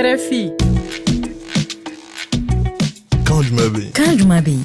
RFI. 0.00 0.52
Calma-me. 3.26 3.90
Calma-me. 3.90 4.62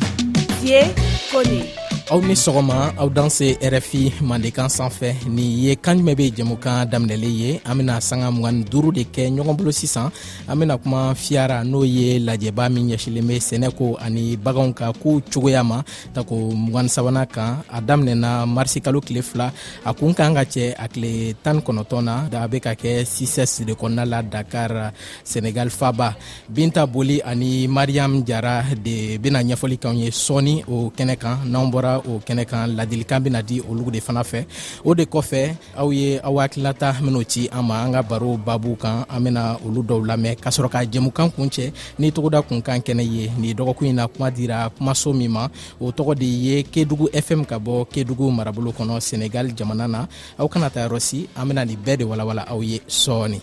Vier, 0.61 0.83
é 0.85 1.31
colher. 1.31 1.82
aw 2.13 2.21
ni 2.21 2.33
sɔgɔma 2.37 2.77
aw 3.01 3.09
dan 3.17 3.29
se 3.37 3.47
rfi 3.73 4.01
mandekan 4.29 4.69
sanfɛ 4.69 5.09
nin 5.35 5.49
ye 5.63 5.73
kan 5.75 5.97
jumɛn 5.97 6.15
be 6.19 6.25
jɛmukan 6.37 6.85
daminɛle 6.91 7.29
ye 7.41 7.51
an 7.65 7.73
bena 7.77 7.97
sanga 8.01 8.27
mugani 8.29 8.61
duru 8.71 8.91
de 8.91 9.01
kɛ 9.03 9.33
ɲɔgɔn 9.33 9.57
bolo 9.57 9.71
sisan 9.71 10.11
an 10.47 10.55
bena 10.59 10.77
kuma 10.77 11.15
fiyara 11.15 11.63
n'o 11.65 11.81
ye 11.83 12.19
lajɛba 12.19 12.69
min 12.71 12.89
ɲɛsilen 12.89 13.25
be 13.27 13.37
sɛnɛko 13.41 13.97
ani 13.97 14.37
baganw 14.37 14.73
ka 14.75 14.93
koo 15.01 15.21
cogoya 15.21 15.63
ma 15.65 15.81
tako 16.13 16.35
mugani 16.53 16.89
sabana 16.89 17.25
kan 17.25 17.63
a 17.67 17.81
daminɛna 17.81 18.45
marisikalo 18.45 19.01
tile 19.03 19.21
fila 19.23 19.51
a 19.83 19.93
kun 19.95 20.13
kan 20.13 20.35
ka 20.35 20.41
cɛ 20.43 20.75
a 20.77 20.87
tile 20.87 21.33
tani 21.43 21.61
kɔnɔtɔn 21.65 22.03
na 22.29 22.43
a 22.43 22.47
be 22.47 22.59
ka 22.59 22.73
kɛ 22.75 23.01
sisɛs 23.09 23.65
de 23.65 23.73
kɔnɔna 23.73 24.05
la 24.07 24.21
dakar 24.21 24.93
senegal 25.23 25.69
faba 25.71 26.13
binta 26.47 26.85
boli 26.85 27.23
ani 27.25 27.67
mariyam 27.67 28.21
jara 28.23 28.61
de 28.83 29.17
bena 29.17 29.41
ɲɛfɔli 29.41 29.77
kanw 29.79 29.97
ye 29.97 30.09
sɔɔni 30.11 30.63
o 30.69 30.91
kɛnɛ 30.93 31.15
kan 31.17 31.49
n'an 31.49 31.71
bɔra 31.73 32.02
o 32.07 32.19
kɛnɛ 32.25 32.43
kan 32.45 32.67
ladilikan 32.75 33.23
bena 33.23 33.41
di 33.41 33.57
olugu 33.69 33.91
de 33.95 33.99
fana 34.01 34.21
fɛ 34.31 34.41
o 34.87 34.93
de 34.97 35.03
kɔfɛ 35.05 35.43
aw 35.81 35.89
ye 35.97 36.19
aw 36.23 36.35
hakilata 36.41 36.89
minw 37.03 37.21
ci 37.31 37.49
an 37.51 37.65
ma 37.67 37.83
an 37.85 37.93
ka 37.95 38.01
baro 38.01 38.37
babu 38.37 38.75
kan 38.75 39.05
an 39.09 39.19
bena 39.23 39.43
olu 39.65 39.81
dɔw 39.87 40.01
lamɛn 40.09 40.35
k'a 40.41 40.49
sɔrɔ 40.55 40.69
ka 40.73 40.79
jɛmukan 40.83 41.31
kun 41.35 41.47
cɛ 41.49 41.71
ni 41.99 42.11
togoda 42.11 42.41
kunkan 42.41 42.79
kɛnɛ 42.85 43.03
ye 43.13 43.31
ni 43.39 43.53
dɔgɔkun 43.53 43.87
ɲi 43.87 43.93
na 43.93 44.07
kuma 44.07 44.31
dira 44.31 44.69
kumaso 44.77 45.13
min 45.15 45.31
ma 45.31 45.47
o 45.79 45.91
tɔgɔ 45.91 46.15
de 46.17 46.25
ye 46.25 46.63
kedugu 46.63 47.09
fm 47.13 47.45
ka 47.47 47.57
bɔ 47.59 47.85
kedugu 47.87 48.31
marabolo 48.31 48.71
kɔnɔ 48.73 48.99
senegal 49.01 49.47
jamana 49.55 49.87
na 49.89 50.05
aw 50.37 50.47
kana 50.47 50.69
ta 50.69 50.87
yɔrɔ 50.87 51.27
an 51.35 51.47
bena 51.47 51.65
nin 51.65 51.77
bɛɛ 51.77 51.97
de 51.97 52.03
walawala 52.05 52.43
aw 52.49 52.59
ye 52.61 52.79
sɔɔni 52.87 53.39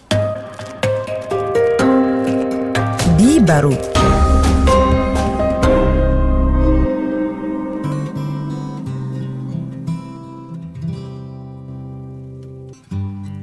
bi 3.19 3.39
baro 3.41 3.73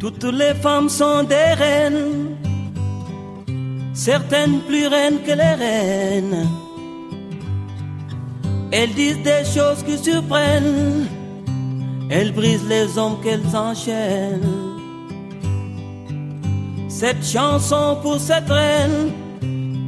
Toutes 0.09 0.31
les 0.31 0.53
femmes 0.53 0.88
sont 0.88 1.22
des 1.23 1.50
reines, 1.63 2.30
certaines 3.94 4.61
plus 4.69 4.88
reines 4.88 5.19
que 5.25 5.33
les 5.41 5.55
reines. 5.66 6.47
Elles 8.72 8.94
disent 8.94 9.22
des 9.33 9.44
choses 9.55 9.81
qui 9.85 9.97
surprennent, 9.97 11.08
elles 12.09 12.31
brisent 12.31 12.69
les 12.69 12.97
hommes 12.97 13.17
qu'elles 13.22 13.53
enchaînent. 13.69 14.63
Cette 16.88 17.23
chanson 17.35 17.97
pour 18.02 18.17
cette 18.28 18.50
reine 18.50 19.11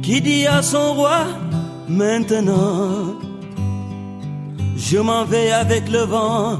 qui 0.02 0.20
dit 0.20 0.46
à 0.46 0.60
son 0.60 0.86
roi 0.98 1.24
maintenant, 1.88 2.92
je 4.76 4.98
m'en 4.98 5.24
vais 5.24 5.50
avec 5.50 5.88
le 5.90 6.00
vent 6.00 6.58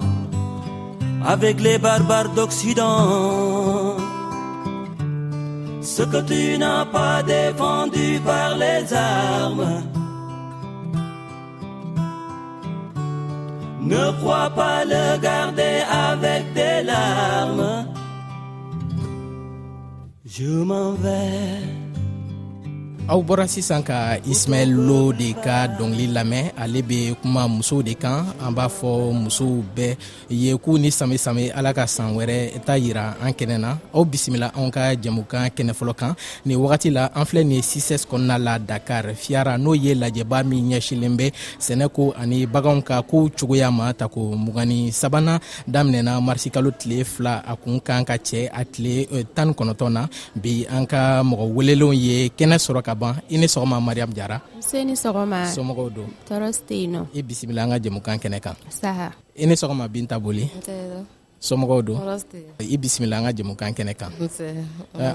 avec 1.25 1.61
les 1.61 1.79
barbares 1.79 2.31
d'Occident. 2.35 3.97
Ce 5.83 6.03
que 6.03 6.21
tu 6.23 6.59
n'as 6.59 6.85
pas 6.87 7.23
défendu 7.23 8.21
par 8.25 8.57
les 8.57 8.93
armes. 8.93 9.83
Ne 13.81 14.13
crois 14.21 14.51
pas 14.51 14.85
le 14.85 15.19
garder 15.21 15.81
avec 16.11 16.53
des 16.55 16.83
larmes. 16.85 17.87
Je 20.27 20.47
m'en 20.63 20.93
vais 20.93 21.80
aw 23.11 23.19
bɔra 23.27 23.51
sisan 23.51 23.83
ka 23.83 24.23
ismaɛl 24.23 24.71
lo 24.89 25.11
de 25.21 25.29
ka 25.45 25.67
dɔngili 25.67 26.15
lamɛn 26.15 26.55
ale 26.63 26.79
be 26.83 27.11
kuma 27.23 27.49
musow 27.49 27.83
de 27.83 27.95
kan 27.99 28.23
an 28.39 28.55
b'a 28.57 28.67
fɔ 28.79 28.93
musow 29.27 29.63
bɛɛ 29.77 29.97
ye 30.31 30.55
k'u 30.55 30.79
ni 30.79 30.91
same 30.95 31.17
same 31.19 31.51
ala 31.59 31.75
ka 31.75 31.87
saan 31.91 32.15
wɛrɛ 32.15 32.63
ta 32.65 32.75
yira 32.79 33.19
an 33.21 33.33
kɛnɛ 33.35 33.57
na 33.59 33.71
aw 33.93 34.05
bisimila 34.05 34.53
anw 34.55 34.71
ka 34.71 34.83
jɛmukan 35.03 35.51
kɛnɛ 35.57 35.73
fɔlɔ 35.75 35.95
kan 35.99 36.15
nin 36.47 36.59
wagati 36.63 36.91
la 36.95 37.09
an 37.15 37.25
filɛ 37.27 37.43
nin 37.47 37.63
sisɛs 37.63 38.07
kɔnɔna 38.07 38.39
la 38.39 38.59
dakar 38.61 39.05
fiyara 39.23 39.59
n'o 39.59 39.75
ye 39.75 39.93
lajɛba 39.95 40.45
min 40.47 40.71
ɲɛsilen 40.71 41.17
bɛ 41.19 41.33
sɛnɛ 41.59 41.89
ko 41.93 42.13
ani 42.17 42.47
baganw 42.47 42.81
ka 42.83 43.03
kow 43.03 43.27
cogoya 43.37 43.73
ma 43.73 43.93
tako 43.93 44.39
mugani 44.39 44.93
sabana 44.93 45.41
daminɛna 45.67 46.21
marisikalo 46.21 46.71
tile 46.79 47.03
fila 47.05 47.43
a 47.45 47.57
kun 47.57 47.81
kan 47.81 48.05
ka 48.05 48.15
cɛ 48.15 48.51
a 48.55 48.63
tile 48.65 49.25
tan 49.35 49.49
ni 49.49 49.55
kɔnɔtɔn 49.59 49.93
na 49.93 50.07
bi 50.37 50.65
an 50.71 50.87
ka 50.87 51.25
mɔgɔ 51.27 51.47
welelenw 51.57 51.91
ye 51.93 52.31
kɛnɛ 52.39 52.55
sɔrɔ 52.67 52.83
ka 52.85 52.95
ban 53.01 53.15
i 53.33 53.37
ni 53.41 53.47
sɔgɔma 53.49 53.77
mariyamu 53.87 54.13
jara 54.19 54.37
se 54.61 54.85
ni 54.85 54.93
sɔgɔma 54.95 55.39
somɔgɔw 55.57 55.87
don 55.97 56.11
tɔɔrɔ 56.29 56.49
tɛ 56.69 56.75
yen 56.81 56.91
nɔ 56.95 57.01
i 57.17 57.21
bisimila 57.29 57.61
an 57.65 57.73
ka 57.73 57.77
jɛmukan 57.85 58.17
kɛnɛ 58.23 58.39
kan 58.45 58.57
saha 58.69 59.09
i 59.41 59.45
ni 59.49 59.55
sɔgɔma 59.57 59.85
binta 59.89 60.19
boli 60.21 60.45
somɔgɔw 61.41 61.79
don 61.87 61.99
i 62.61 62.65
bisimila 62.77 63.17
an 63.19 63.25
ka 63.27 63.31
jɛmukan 63.37 63.71
kɛnɛ 63.77 63.95
kan 64.01 64.13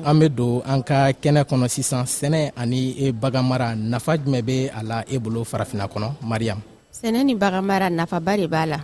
an 0.10 0.16
bɛ 0.20 0.28
don 0.36 0.62
an 0.66 0.82
ka 0.82 1.12
kɛnɛ 1.14 1.42
kɔnɔ 1.46 1.68
sisan 1.70 2.04
sɛnɛ 2.10 2.52
ani 2.58 2.82
e 3.06 3.12
bagan 3.12 3.46
mara 3.46 3.76
nafa 3.76 4.18
jumɛn 4.18 4.42
bɛ 4.42 4.58
a 4.80 4.82
la 4.84 5.00
e 5.08 5.18
bolo 5.20 5.44
farafina 5.46 5.86
kɔnɔ 5.86 6.10
mariyamu 6.26 6.62
sɛnɛ 7.00 7.20
ni 7.26 7.36
bagan 7.36 7.64
mara 7.70 7.88
nafaba 7.90 8.38
de 8.42 8.48
b'a 8.48 8.66
la 8.68 8.80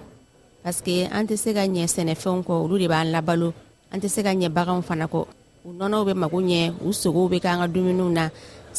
parsike 0.63 1.09
an 1.11 1.25
tɛ 1.27 1.35
se 1.37 1.53
ka 1.53 1.59
ɲɛ 1.65 1.85
sɛnɛfɛnw 1.95 2.43
kɔ 2.45 2.53
olu 2.65 2.77
de 2.77 2.87
b'an 2.87 3.09
labalo 3.11 3.51
an 3.91 3.99
tɛ 3.99 4.07
se 4.09 4.21
ka 4.21 4.29
ɲɛ 4.33 4.49
baganw 4.53 4.81
fana 4.85 5.07
kɔ 5.09 5.25
u 5.65 5.69
nɔnɔw 5.77 6.01
bɛ 6.09 6.13
mago 6.17 6.39
ɲɛ 6.41 6.73
u 6.85 6.89
sogow 6.93 7.27
bɛ 7.29 7.37
k'an 7.41 7.59
ka 7.61 7.67
dumuniw 7.69 8.09
na 8.09 8.29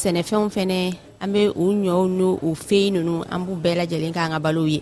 sɛnɛfɛnw 0.01 0.49
fɛnɛ 0.55 0.77
an 1.21 1.31
be 1.31 1.47
o 1.49 1.69
ɲɔw 1.81 2.03
n' 2.09 2.37
o 2.47 2.49
feyi 2.55 2.91
nunu 2.91 3.23
an 3.29 3.45
b'u 3.45 3.55
bɛɛ 3.61 3.75
lajɛlen 3.79 4.13
k'an 4.13 4.31
ka 4.33 4.39
balow 4.39 4.65
ye 4.65 4.81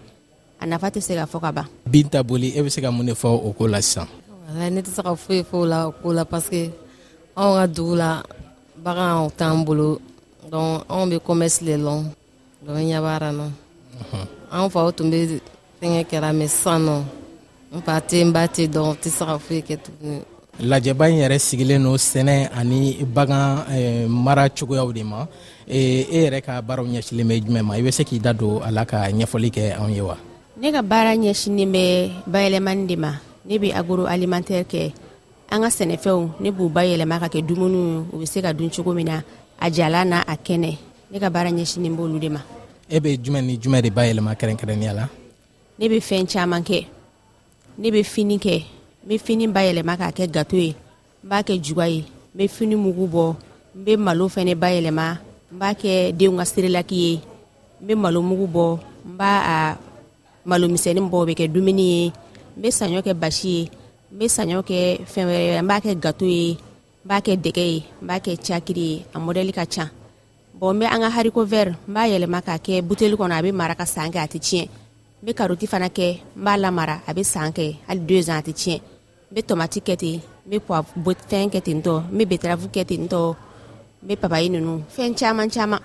a 0.61 0.65
nafa 0.65 0.87
tɛ 0.89 1.01
se 1.01 1.13
ka 1.15 1.25
fɔ 1.25 1.39
ka 1.41 1.51
ban 1.51 1.67
binta 1.85 2.23
boli 2.23 2.47
e 2.55 2.61
be 2.63 2.69
se 2.69 2.81
ka 2.81 2.91
mun 2.91 3.05
de 3.05 3.13
fɔ 3.13 3.27
o 3.47 3.53
koo 3.53 3.67
la 3.67 3.77
sisan 3.81 4.07
ne 4.55 4.81
tɛ 4.81 4.87
se 4.95 5.01
ka 5.01 5.13
foyi 5.15 5.43
fɔ 5.43 5.55
o 5.63 5.65
la 5.65 5.87
o 5.87 5.91
koo 5.91 6.13
la 6.13 6.23
parseke 6.25 6.71
anw 7.35 7.53
ka 7.59 7.67
dugu 7.67 7.95
la 7.95 8.23
bagan 8.83 9.29
t'an 9.37 9.65
bolo 9.65 9.99
donc 10.49 10.85
anw 10.89 11.09
be 11.09 11.17
comɛrse 11.19 11.61
le 11.63 11.75
lɔn 11.77 12.01
donc 12.65 12.77
ɲa 12.79 12.99
b'a 13.03 13.19
ra 13.21 13.29
nɔ 13.31 13.47
anw 14.51 14.69
faw 14.71 14.91
tun 14.91 15.11
be 15.11 15.39
fɛngɛ 15.81 16.07
kɛra 16.09 16.31
mɛ 16.31 16.47
sisan 16.47 16.79
nɔ 16.87 16.97
n 17.75 17.81
fa 17.83 17.99
tɛ 17.99 18.23
n 18.23 18.31
ba 18.31 18.47
tɛ 18.47 18.67
dɔn 18.71 18.95
tɛ 18.95 19.07
se 19.11 19.23
ka 19.25 19.37
foyi 19.37 19.61
kɛ 19.67 19.75
tuguni 19.83 20.23
lajɛba 20.59 21.07
in 21.09 21.23
yɛrɛ 21.23 21.39
sigilen 21.39 21.79
no 21.81 21.95
sɛnɛ 21.95 22.49
ani 22.53 22.99
bagan 23.07 23.63
eh, 23.71 24.03
mara 24.09 24.49
cogoyaw 24.49 24.91
de 24.93 25.03
ma 25.03 25.23
eh, 25.67 26.03
e 26.09 26.19
yɛrɛ 26.27 26.41
ka 26.43 26.53
baaraw 26.61 26.83
ɲɛsilen 26.85 27.23
bɛ 27.25 27.35
jumɛn 27.45 27.63
ma 27.63 27.73
i 27.77 27.81
bɛ 27.83 27.91
se 27.93 28.03
k'i 28.03 28.19
da 28.19 28.33
don 28.33 28.59
a 28.61 28.71
la 28.71 28.83
ka 28.85 29.07
ɲɛfɔli 29.09 29.47
kɛ 29.49 29.77
anw 29.79 29.89
ye 29.95 30.01
wa 30.03 30.17
ne 30.61 30.71
ka 30.71 30.81
baara 30.83 31.15
ɲɛsinin 31.15 31.71
bɛ 31.71 31.83
bayɛlɛmani 32.27 32.83
de 32.87 32.95
ma 32.99 33.11
ne 33.47 33.57
be 33.57 33.71
agro 33.71 34.03
alimantɛrɛ 34.05 34.63
kɛ 34.67 34.91
an 35.55 35.61
ka 35.63 35.67
sɛnɛfɛnw 35.71 36.29
ne 36.43 36.49
b'u 36.51 36.67
bayɛlɛma 36.69 37.15
ka 37.23 37.27
kɛ 37.31 37.39
u 37.41 38.17
be 38.19 38.25
se 38.25 38.41
ka 38.41 38.51
dun 38.53 38.69
cogo 38.69 38.91
min 38.93 39.05
na 39.07 39.21
a 39.59 39.69
jala 39.71 40.03
n'a 40.05 40.19
a 40.27 40.35
kɛnɛ 40.35 40.77
ne 41.09 41.17
ka 41.19 41.29
baara 41.29 41.47
ɲɛsinin 41.49 41.95
b'olu 41.95 42.19
de 42.19 42.27
ma 42.29 42.41
e 42.91 42.99
be 42.99 43.15
jumɛn 43.17 43.45
ni 43.45 43.55
jumɛn 43.57 43.81
de 43.81 43.89
bayɛlɛma 43.89 44.35
kɛrɛnkɛrɛnniya 44.35 44.93
la 44.99 45.07
ne 45.79 45.87
be 45.89 45.97
fɛn 46.03 46.27
caaman 46.29 46.59
kɛ 46.61 46.85
ne 47.79 47.87
be 47.89 48.03
fini 48.03 48.35
kɛ 48.37 48.65
n 49.01 49.07
be 49.09 49.17
fini 49.17 49.45
bayɛlɛma 49.49 49.97
k'a 49.97 50.09
kɛ 50.17 50.25
gato 50.31 50.55
ye 50.57 50.69
n 50.69 50.75
b'a 51.25 51.41
kɛ 51.41 51.57
juga 51.61 51.87
ye 51.89 52.01
n 52.01 52.05
be 52.37 52.45
fini 52.47 52.75
mugu 52.77 53.07
bɔ 53.09 53.33
n 53.75 53.83
be 53.83 53.97
malo 53.97 54.27
fɛnɛ 54.29 54.53
bayɛlɛma 54.55 55.05
n 55.51 55.55
b'a 55.57 55.69
kɛ 55.73 56.13
denw 56.13 56.37
ka 56.37 56.45
serelaki 56.45 56.95
ye 57.01 57.13
n 57.81 57.87
be 57.87 57.95
malo 57.95 58.21
mugu 58.21 58.45
bɔ 58.45 58.77
n 59.05 59.17
b'a 59.17 59.33
a 59.53 59.59
malomisɛnin 60.45 61.09
bɔ 61.09 61.17
bɛ 61.25 61.33
kɛ 61.33 61.47
dumuni 61.51 61.81
ye 61.81 62.07
n 62.09 62.11
be 62.61 62.69
saɲɔ 62.69 63.01
kɛ 63.01 63.13
basi 63.17 63.47
ye 63.57 63.69
n 64.13 64.17
be 64.19 64.25
saɲɔ 64.29 64.61
kɛ 64.69 64.79
fɛn 65.05 65.25
wɛrɛ 65.25 65.61
n 65.61 65.67
b'a 65.67 65.77
kɛ 65.81 65.99
gato 65.99 66.25
ye 66.25 66.43
n 66.53 66.57
b'a 67.09 67.19
kɛ 67.25 67.33
dɛgɛ 67.41 67.63
ye 67.73 67.77
n 68.03 68.05
b'a 68.05 68.17
kɛ 68.21 68.37
cakiri 68.37 68.81
ye 68.85 69.05
a 69.15 69.17
mɔdɛli 69.17 69.51
ka 69.57 69.65
ca 69.65 69.89
bɔn 70.53 70.73
n 70.75 70.79
be 70.79 70.85
an 70.85 71.01
ka 71.01 71.09
hariko 71.09 71.41
vɛr 71.43 71.73
n 71.73 71.89
b'a 71.93 72.05
yɛlɛma 72.05 72.39
k'a 72.45 72.57
kɛ 72.61 72.81
buteli 72.85 73.15
kɔnɔ 73.17 73.33
a 73.33 73.41
be 73.41 73.51
mara 73.51 73.73
ka 73.73 73.85
san 73.85 74.11
kɛ 74.13 74.19
a 74.21 74.29
tɛ 74.29 74.37
tiɲɛ 74.37 74.69
n 74.69 75.25
be 75.25 75.33
karoti 75.33 75.65
fana 75.65 75.89
kɛ 75.89 76.21
n 76.37 76.43
b'a 76.45 76.53
lamara 76.61 77.01
a 77.09 77.13
be 77.13 77.23
san 77.23 77.49
kɛ 77.51 77.77
hali 77.89 77.99
deux 78.05 78.29
an 78.29 78.37
a 78.37 78.41
tɛ 78.45 78.53
tiɲɛ 78.53 78.81
n 79.31 79.31
be 79.35 79.41
tomati 79.47 79.79
kɛ 79.87 79.95
ten 79.97 80.19
n 80.19 80.49
be 80.49 80.57
fɛn 81.29 81.45
kɛ 81.53 81.59
ten 81.67 81.79
tɔ 81.85 81.93
n 82.13 82.17
be 82.17 82.23
betarafu 82.31 82.67
kɛ 82.75 82.83
ten 82.89 83.03
tɔ 83.11 83.21
n 84.03 84.05
be 84.07 84.13
papayi 84.21 84.47
nunu 84.51 84.73
fɛn 84.95 85.11
caaman 85.19 85.47
caaman 85.55 85.79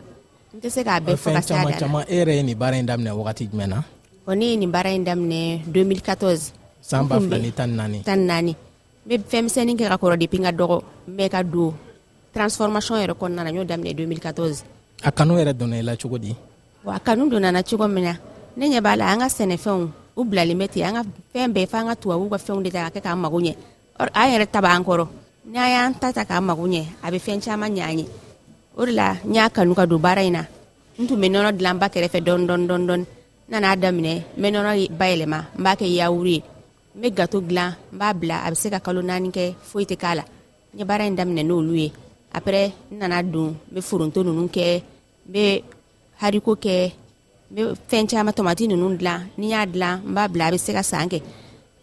n 0.55 0.61
tɛ 0.63 0.69
se 0.75 0.81
k'a 0.87 0.97
bɛɛ 1.07 1.15
fɔ 1.25 1.31
ka 1.37 1.41
se 1.41 1.55
a 1.55 1.63
da 1.63 1.65
la 1.65 2.03
e 2.11 2.15
yɛrɛ 2.19 2.33
ye 2.39 2.43
nin 2.43 2.59
baara 2.59 2.77
in 2.77 2.87
daminɛ 2.91 3.11
wagati 3.21 3.45
jumɛn 3.49 3.69
na 3.71 3.81
o 4.27 4.35
ne 4.35 4.47
ye 4.51 4.57
nin 4.57 4.71
baara 4.73 4.91
in 4.91 5.05
daminɛ 5.05 5.63
2014 5.71 6.51
san 6.83 7.07
ba 7.07 7.21
fila 7.21 7.39
ni 7.39 7.51
tan 7.53 7.71
naani 7.79 8.03
tan 8.05 8.27
naani 8.27 8.53
n 8.53 8.57
be 9.09 9.15
fɛnmisɛnin 9.19 9.79
kɛ 9.79 9.87
ka 9.87 9.97
kɔrɔ 10.03 10.19
depi 10.19 10.39
n 10.43 10.47
ka 10.51 10.53
dɔgɔ 10.53 10.79
n 11.09 11.13
bɛ 11.15 11.31
ka 11.31 11.43
don 11.43 11.71
transformation 12.35 12.97
yɛrɛ 12.99 13.15
kɔnɔna 13.15 13.43
na 13.47 13.51
n 13.55 13.59
y'o 13.63 13.65
daminɛ 13.65 13.95
2014 13.95 14.65
a 15.07 15.11
kanu 15.15 15.35
yɛrɛ 15.39 15.55
donna 15.57 15.77
i 15.79 15.83
la 15.87 15.95
cogo 15.95 16.19
di 16.19 16.35
wa 16.83 16.97
a 16.99 17.01
kanu 17.01 17.31
donna 17.31 17.53
na 17.53 17.63
cogo 17.63 17.87
min 17.87 18.05
na 18.11 18.15
ne 18.59 18.65
ɲɛ 18.75 18.83
b'a 18.83 18.99
la 18.99 19.07
an 19.15 19.21
ka 19.23 19.27
sɛnɛfɛnw 19.31 19.93
u 20.17 20.25
bilalen 20.25 20.59
bɛ 20.59 20.67
ten 20.73 20.83
an 20.89 20.95
ka 20.97 21.03
fɛn 21.33 21.53
bɛɛ 21.55 21.67
f'an 21.73 21.85
ka 21.89 21.95
tubabuw 22.01 22.29
ka 22.33 22.39
fɛnw 22.47 22.63
de 22.65 22.71
ta 22.75 22.81
ka 22.87 22.91
kɛ 22.95 23.01
k'an 23.05 23.19
mago 23.21 23.39
ɲɛ 23.45 23.55
or 24.01 24.09
an 24.17 24.27
yɛrɛ 24.33 24.47
ta 24.53 24.61
b'an 24.65 24.83
kɔrɔ 24.87 25.05
n'an 25.53 25.69
y'an 25.75 25.93
ta 26.01 26.09
ta 26.17 26.23
k'an 26.25 26.43
mago 26.49 26.65
ɲɛ 26.73 26.83
a 27.05 27.11
bɛ 27.13 27.19
fɛn 27.27 27.39
caman 27.45 27.73
ɲɛ 27.77 27.83
an 27.91 27.99
ye 28.01 28.07
o 28.81 28.85
de 28.89 28.93
la 28.93 29.13
n 29.13 29.35
y'a 29.35 29.51
kanu 29.53 29.75
ka 29.77 29.85
don 29.87 29.99
baara 30.01 30.23
in 30.25 30.33
na 30.33 30.43
n 31.01 31.07
tun 31.07 31.17
bɛ 31.21 31.27
nɔnɔ 31.29 31.51
dilan 31.57 31.75
n 31.75 31.79
ba 31.79 31.87
kɛrɛfɛ 31.93 32.19
dɔɔni 32.27 32.45
dɔɔni 32.49 32.67
dɔɔni 32.69 32.87
dɔɔni 32.89 33.05
n 33.05 33.07
nana 33.53 33.77
daminɛ 33.77 34.13
n 34.37 34.41
bɛ 34.43 34.47
nɔnɔ 34.55 34.71
bayɛlɛma 35.01 35.41
n 35.59 35.63
b'a 35.65 35.75
kɛ 35.81 35.87
yawuru 35.99 36.31
ye 36.37 36.43
n 36.97 36.99
bɛ 37.03 37.09
gato 37.19 37.37
dilan 37.41 37.71
n 37.93 37.99
b'a 38.01 38.09
bila 38.21 38.37
a 38.45 38.51
bɛ 38.51 38.55
se 38.57 38.69
ka 38.71 38.79
kalo 38.81 39.01
naani 39.05 39.29
kɛ 39.31 39.55
foyi 39.71 39.85
tɛ 39.85 39.97
k'a 40.01 40.15
la 40.17 40.23
n 40.73 40.79
ye 40.81 40.85
baara 40.85 41.05
in 41.05 41.15
daminɛ 41.17 41.43
n'olu 41.45 41.75
ye 41.77 41.93
après 42.33 42.73
n 42.91 42.97
nana 42.99 43.23
don 43.23 43.49
n 43.49 43.55
bɛ 43.75 43.81
foronto 43.85 44.21
ninnu 44.25 44.49
kɛ 44.49 44.65
n 45.29 45.33
bɛ 45.35 45.63
hariko 46.23 46.57
kɛ 46.57 46.93
n 47.51 47.55
be 47.55 47.63
fɛn 47.89 48.09
caaman 48.11 48.35
tomati 48.35 48.67
nunu 48.67 48.97
dilan 48.99 49.29
ni 49.39 49.51
y'a 49.55 49.63
dilan 49.67 50.03
n 50.05 50.15
b'a 50.15 50.27
bila 50.29 50.47
a 50.47 50.51
be 50.51 50.59
se 50.59 50.73
ka 50.75 50.83
san 50.83 51.07
kɛ 51.07 51.23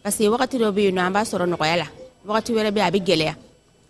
parseke 0.02 0.28
wagati 0.28 0.58
dɔ 0.60 0.68
be 0.74 0.84
yen 0.84 0.94
nɔ 0.96 1.00
an 1.08 1.12
b'a 1.14 1.24
sɔrɔ 1.24 1.46
nɔgɔya 1.48 1.76
la 1.80 1.86
wagati 2.28 2.52
wɛrɛ 2.52 2.68
be 2.70 2.80
a 2.84 2.90
be 2.92 2.98
gwɛlɛya 3.00 3.32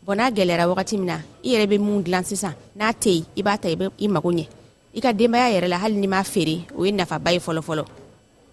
bɔn 0.06 0.14
n'a 0.14 0.30
gwɛlɛyara 0.30 0.64
wagati 0.70 0.94
min 0.96 1.06
na 1.10 1.16
i 1.42 1.48
yɛrɛ 1.52 1.66
be 1.66 1.78
mun 1.78 2.02
dilan 2.06 2.22
sisan 2.22 2.54
n'a 2.78 2.92
tɛ 2.94 3.24
i 3.36 3.42
b'a 3.42 3.58
ta 3.58 3.66
i 3.68 4.06
mago 4.08 4.30
ɲɛ 4.32 4.46
i 4.94 5.00
ka 5.02 5.10
denbaya 5.12 5.50
yɛrɛ 5.50 5.68
la 5.74 5.78
hali 5.82 5.96
ni 5.98 6.06
m'a 6.06 6.22
feere 6.22 6.62
o 6.78 6.84
ye 6.86 6.92
nafaba 6.94 7.32
ye 7.34 7.40
fɔlɔfɔlɔ 7.42 7.84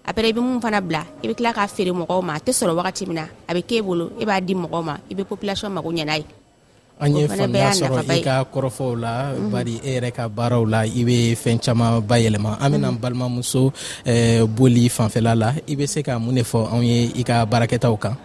apɛrɛ 0.09 0.27
i 0.29 0.33
be 0.33 0.39
mun 0.41 0.57
fana 0.59 0.81
bila 0.81 1.05
i 1.23 1.27
be 1.29 1.33
kila 1.37 1.53
k'a 1.53 1.67
feere 1.69 1.93
mɔgɔw 1.93 2.21
ma 2.25 2.33
a 2.33 2.39
tɛ 2.41 2.49
sɔrɔ 2.51 2.73
wagati 2.73 3.05
min 3.05 3.15
na 3.21 3.25
a 3.47 3.53
be 3.53 3.61
k'e 3.61 3.83
bolo 3.85 4.13
i 4.17 4.23
e 4.23 4.25
b'a 4.25 4.41
di 4.41 4.55
mɔgɔw 4.55 4.83
ma 4.83 4.97
i 5.11 5.13
be 5.13 5.21
populasiɔn 5.21 5.69
mago 5.71 5.93
ɲɛna 5.93 6.17
ye 6.17 6.25
an 7.03 7.09
ye 7.17 7.23
faamuya 7.27 7.69
sɔrɔ 7.79 7.99
i 8.13 8.19
ka 8.27 8.35
kɔrɔfɔw 8.53 8.91
la 9.03 9.13
bari 9.51 9.75
e 9.81 9.91
yɛrɛ 9.97 10.09
ka 10.17 10.23
baaraw 10.37 10.63
la 10.73 10.81
i 10.85 11.01
be 11.07 11.17
fɛn 11.43 11.57
caaman 11.65 11.99
bayɛlɛma 11.99 12.61
an 12.61 12.69
bena 12.71 12.87
n 12.89 12.93
mm-hmm. 12.93 13.01
balimamuso 13.03 13.63
boli 14.57 14.83
fanfɛla 14.97 15.33
la 15.41 15.49
i 15.71 15.75
be 15.75 15.85
se 15.87 16.03
ka 16.03 16.19
mun 16.19 16.35
ne 16.35 16.43
fɔ 16.43 16.59
anw 16.71 16.83
ye 16.89 17.09
i 17.19 17.23
ka 17.23 17.45
baarakɛtaw 17.45 17.95
kan 18.03 18.15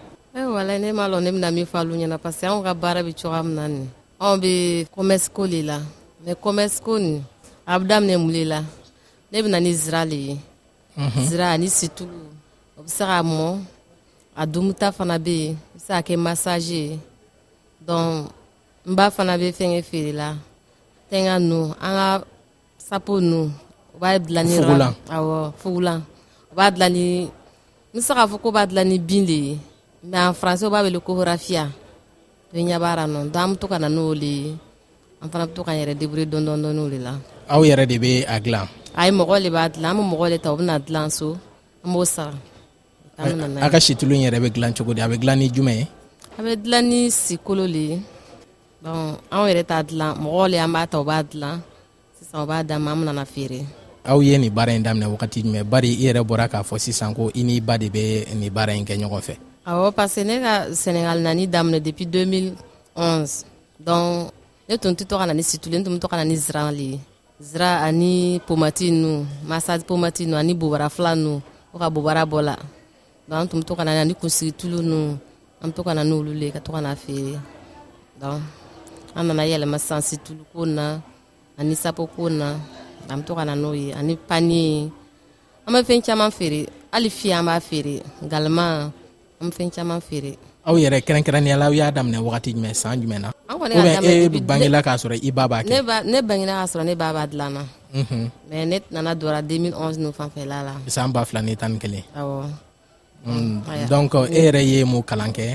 wala 0.56 0.78
ne 0.78 0.92
m'a 0.92 1.08
lɔn 1.08 1.22
ne 1.24 1.30
bena 1.32 1.50
min 1.50 1.64
fɔ 1.66 1.76
alu 1.80 1.94
ɲɛna 1.96 2.18
parce 2.20 2.36
que 2.40 2.46
anw 2.46 2.62
ka 2.62 2.74
baara 2.74 3.02
be 3.02 3.12
coga 3.16 3.42
min 3.42 3.54
na 3.54 3.66
ni 3.68 3.88
anw 4.20 4.36
be 4.40 4.86
comɛrsiko 4.94 5.48
le 5.50 5.60
la 5.62 5.78
ma 6.26 6.32
comɛrsiko 6.34 7.00
ni 7.00 7.22
a 7.66 7.78
be 7.80 7.86
daminɛ 7.88 8.16
mun 8.20 8.32
le 8.32 8.44
la 8.44 8.60
ne 9.32 9.42
bena 9.42 9.58
ni 9.60 9.72
zira 9.72 10.04
le 10.08 10.16
ye 10.16 10.36
mm-hmm. 10.98 11.24
zira 11.24 11.48
ani 11.54 11.66
situlu 11.68 12.28
o 12.78 12.82
be 12.84 12.88
se 12.92 13.04
ka 13.04 13.22
mɔ 13.24 13.56
a 14.36 14.44
dumuta 14.46 14.92
fana 14.92 15.16
be 15.22 15.30
ye 15.32 15.48
i 15.48 15.56
be 15.74 15.80
se 15.80 15.88
ka 15.96 16.00
kɛ 16.04 16.14
masage 16.16 16.68
ye 16.72 16.98
donc 17.86 18.28
n 18.86 18.94
ba 18.94 19.10
fana 19.10 19.34
bɛ 19.34 19.50
fɛnkɛ 19.50 19.80
feere 19.88 20.12
la 20.20 20.28
tɛnga 21.10 21.34
nu 21.48 21.58
an 21.86 21.92
ka 21.98 22.08
sapo 22.88 23.14
nu 23.30 23.40
u 23.94 23.96
b'a 24.02 24.10
dilan 24.24 24.46
ni 24.48 24.54
fugulan 24.62 24.92
awɔ 25.16 25.36
fugulan 25.60 25.98
u 26.52 26.54
b'a 26.58 26.66
dilan 26.74 26.92
ni 26.96 27.04
n 27.92 27.98
bɛ 27.98 28.00
se 28.06 28.12
k'a 28.16 28.24
fɔ 28.30 28.36
ko 28.42 28.48
b'a 28.56 28.62
dilan 28.70 28.86
ni 28.90 28.96
bin 29.08 29.24
de 29.30 29.38
ye 29.46 29.54
mɛ 30.10 30.16
an 30.28 30.34
faransɛw 30.40 30.70
b'a 30.74 30.84
wele 30.86 30.98
ko 31.02 31.12
rafiya 31.30 31.64
bɛ 32.52 32.58
ɲɛ 32.66 32.78
b'a 32.82 32.90
ra 32.98 33.04
nɔ 33.12 33.18
donc 33.34 33.42
an 33.42 33.50
bɛ 33.52 33.56
to 33.60 33.66
ka 33.66 33.76
na 33.82 33.88
n'o 33.90 34.06
le 34.22 34.30
ye 34.38 34.44
an 35.22 35.28
fana 35.30 35.44
bɛ 35.48 35.52
to 35.56 35.60
k'an 35.66 35.78
yɛrɛ 35.82 35.94
débrouiller 35.98 36.28
dɔɔni 36.30 36.46
dɔɔni 36.62 36.76
n'o 36.78 36.86
de 36.94 36.98
la. 37.06 37.12
aw 37.52 37.60
yɛrɛ 37.70 37.84
de 37.90 37.96
bɛ 38.02 38.10
a 38.30 38.36
dilan. 38.44 38.66
ayi 38.94 39.10
mɔgɔ 39.18 39.34
de 39.42 39.50
b'a 39.50 39.64
dilan 39.74 39.90
an 39.90 39.96
bɛ 39.98 40.02
mɔgɔ 40.14 40.26
de 40.30 40.38
ta 40.38 40.52
o 40.54 40.56
bɛna 40.56 40.74
dilan 40.78 41.10
so 41.10 41.34
an 41.82 41.90
b'o 41.90 42.04
sara. 42.06 42.38
a 43.18 43.66
ka 43.70 43.78
situlu 43.82 44.14
in 44.14 44.30
yɛrɛ 44.30 44.38
bɛ 44.38 44.48
dilan 44.54 44.70
cogo 44.78 44.94
di 44.94 45.00
a 45.02 45.08
bɛ 45.10 45.18
dilan 45.18 45.38
ni 45.42 45.50
jumɛn 45.50 45.76
ye. 45.82 45.86
a 46.38 46.40
bɛ 46.42 46.54
dilan 46.54 46.84
ni 46.86 47.10
sikolo 47.10 47.66
le 47.66 47.82
ye. 47.90 47.98
donc 48.86 49.18
anw 49.34 49.46
yɛrɛ 49.50 49.62
t'a 49.70 49.78
dilan 49.88 50.12
mɔgɔw 50.22 50.46
le 50.52 50.56
an 50.64 50.70
b'a 50.74 50.86
ta 50.90 50.96
u 51.02 51.04
b'a 51.10 51.18
dilan 51.30 51.58
sisan 52.18 52.38
u 52.46 52.46
b'a 52.46 52.62
d'a 52.62 52.76
ma 52.84 52.92
an 52.94 52.98
benana 53.00 53.24
feere 53.34 53.60
aw 54.10 54.18
ye 54.26 54.38
nin 54.38 54.52
baara 54.56 54.70
ɲi 54.78 54.82
daminɛ 54.86 55.06
wagati 55.14 55.38
jumɛn 55.44 55.66
bari 55.72 55.88
i 55.92 55.98
yɛrɛ 56.06 56.20
bɔra 56.30 56.46
k'a 56.52 56.60
fɔ 56.68 56.76
sisan 56.84 57.10
ko 57.16 57.22
i 57.34 57.42
n'i 57.42 57.60
ba 57.66 57.74
de 57.82 57.88
be 57.94 58.02
nin 58.40 58.50
baara 58.56 58.72
ɲi 58.78 58.82
kɛ 58.88 58.94
ɲɔgɔn 59.02 59.22
fɛ 59.26 59.34
awɔ 59.70 59.90
parce 59.98 60.14
que 60.22 60.24
ne 60.24 60.34
ka 60.46 60.54
senegal 60.82 61.18
nani 61.18 61.44
daminɛ 61.54 61.78
depuis 61.82 62.06
2011 62.06 63.44
donc 63.86 64.30
ne 64.68 64.74
tun 64.78 64.94
tɛ 64.94 65.04
to 65.10 65.14
ka 65.18 65.26
na 65.26 65.32
ni 65.34 65.42
situle 65.42 65.74
ne 65.78 65.84
tun 65.84 65.98
to 65.98 66.06
ka 66.08 66.16
na 66.16 66.22
ni 66.30 66.36
ziran 66.38 66.70
le 66.70 66.84
ye 66.94 67.00
zira 67.42 67.82
ani 67.82 68.38
pomati 68.46 68.92
nu 69.02 69.26
masadi 69.50 69.82
pomati 69.84 70.26
nu 70.30 70.36
ani 70.38 70.54
bobara 70.54 70.86
fila 70.88 71.16
nu 71.18 71.42
o 71.74 71.74
ka 71.78 71.90
bobara 71.90 72.22
bɔ 72.22 72.38
la 72.48 72.54
donc 73.28 73.38
an 73.42 73.48
tun 73.50 73.58
be 73.60 73.66
to 73.66 73.74
ka 73.74 73.82
na 73.82 73.98
ani 74.00 74.14
kunsigi 74.14 74.52
tulu 74.56 74.78
nu 74.82 75.18
an 75.60 75.68
be 75.70 75.74
to 75.76 75.82
ka 75.82 75.92
na 75.92 76.02
n'olu 76.06 76.30
le 76.40 76.46
ka 76.54 76.60
to 76.62 76.70
ka 76.72 76.80
na 76.80 76.94
feere 76.94 77.34
donc 78.22 78.38
an 79.16 79.16
ah 79.16 79.16
ah, 79.16 79.16
eh, 79.16 79.16
eh, 79.16 79.16
mm-hmm. 79.16 79.48
nana 79.48 79.48
yɛlɛma 79.48 79.78
sansi 79.80 80.16
tuluko 80.20 80.62
na 80.68 81.00
ani 81.58 81.72
sapoko 81.74 82.28
na 82.28 82.48
an 83.08 83.20
be 83.24 83.24
to 83.26 83.32
ka 83.34 83.44
na 83.48 83.54
n'o 83.56 83.72
ye 83.72 83.92
ani 83.96 84.12
paniye 84.20 84.92
an 85.66 85.70
be 85.72 85.80
fɛn 85.88 86.04
caaman 86.04 86.28
feere 86.32 86.68
hali 86.92 87.08
fiye 87.08 87.32
an 87.32 87.46
b'a 87.48 87.56
feere 87.64 88.04
galima 88.28 88.92
an 89.40 89.46
be 89.48 89.56
fɛn 89.56 89.70
caaman 89.72 90.02
feere 90.04 90.36
aw 90.68 90.74
yɛrɛ 90.76 91.00
kɛrɛnkɛrɛnniya 91.00 91.56
la 91.56 91.66
aw 91.72 91.72
y'a 91.72 91.88
daminɛ 91.90 92.20
wagati 92.20 92.52
jumɛn 92.52 92.76
san 92.76 93.00
jumɛn 93.00 93.20
na 93.32 93.32
e 94.04 94.28
bangela 94.44 94.82
k'a 94.84 95.00
sɔrɔ 95.00 95.16
i 95.24 95.30
ba 95.32 95.48
b'a 95.48 95.64
kɛ 95.64 95.80
ne 96.04 96.18
bangela 96.20 96.54
k'a 96.60 96.66
sɔrɔ 96.72 96.84
ne 96.84 96.94
ba 97.00 97.08
b'a 97.16 97.24
dilan 97.30 97.50
na 97.56 97.62
mɛ 98.52 98.56
ne 98.68 98.76
nana 98.92 99.16
dɔra 99.16 99.40
2011 99.40 99.96
n'o 100.02 100.12
fanfɛla 100.12 100.58
la 100.60 100.74
san 100.92 101.08
ba 101.10 101.24
fila 101.24 101.40
ni 101.42 101.56
tan 101.56 101.72
ni 101.72 101.78
kelen 101.80 102.04
awɔ 102.12 102.36
donc 103.88 104.12
mm. 104.12 104.28
e 104.28 104.28
eh, 104.36 104.44
yɛrɛ 104.52 104.60
ye 104.62 104.84
mun 104.84 105.00
kalan 105.02 105.32
kɛ 105.32 105.46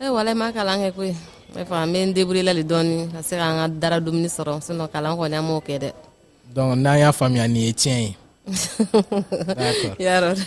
e 0.00 0.08
wala 0.08 0.32
ma 0.34 0.48
kalan 0.56 0.80
kɛ 0.88 0.88
koyi 0.96 1.12
ne 1.56 1.64
fa 1.66 1.78
n 1.86 1.92
bɛ 1.92 1.98
n 2.06 2.14
deburela 2.14 2.52
le 2.58 2.62
dɔɔni 2.62 2.96
ka 3.14 3.20
se 3.22 3.34
k'an 3.36 3.56
ka 3.60 3.66
dara 3.80 3.98
dumuni 4.04 4.28
sɔrɔ 4.36 4.54
sinɔ 4.66 4.84
kalan 4.92 5.16
kɔni 5.18 5.34
an 5.38 5.44
m'o 5.48 5.58
kɛ 5.66 5.76
dɛ 5.82 5.90
donc 6.54 6.74
n'an 6.76 6.98
y'a 6.98 7.12
faamuya 7.18 7.46
nin 7.48 7.62
ye 7.66 7.72
tiɲɛ 7.72 7.98
ye 7.98 8.14
d'accord 9.54 10.38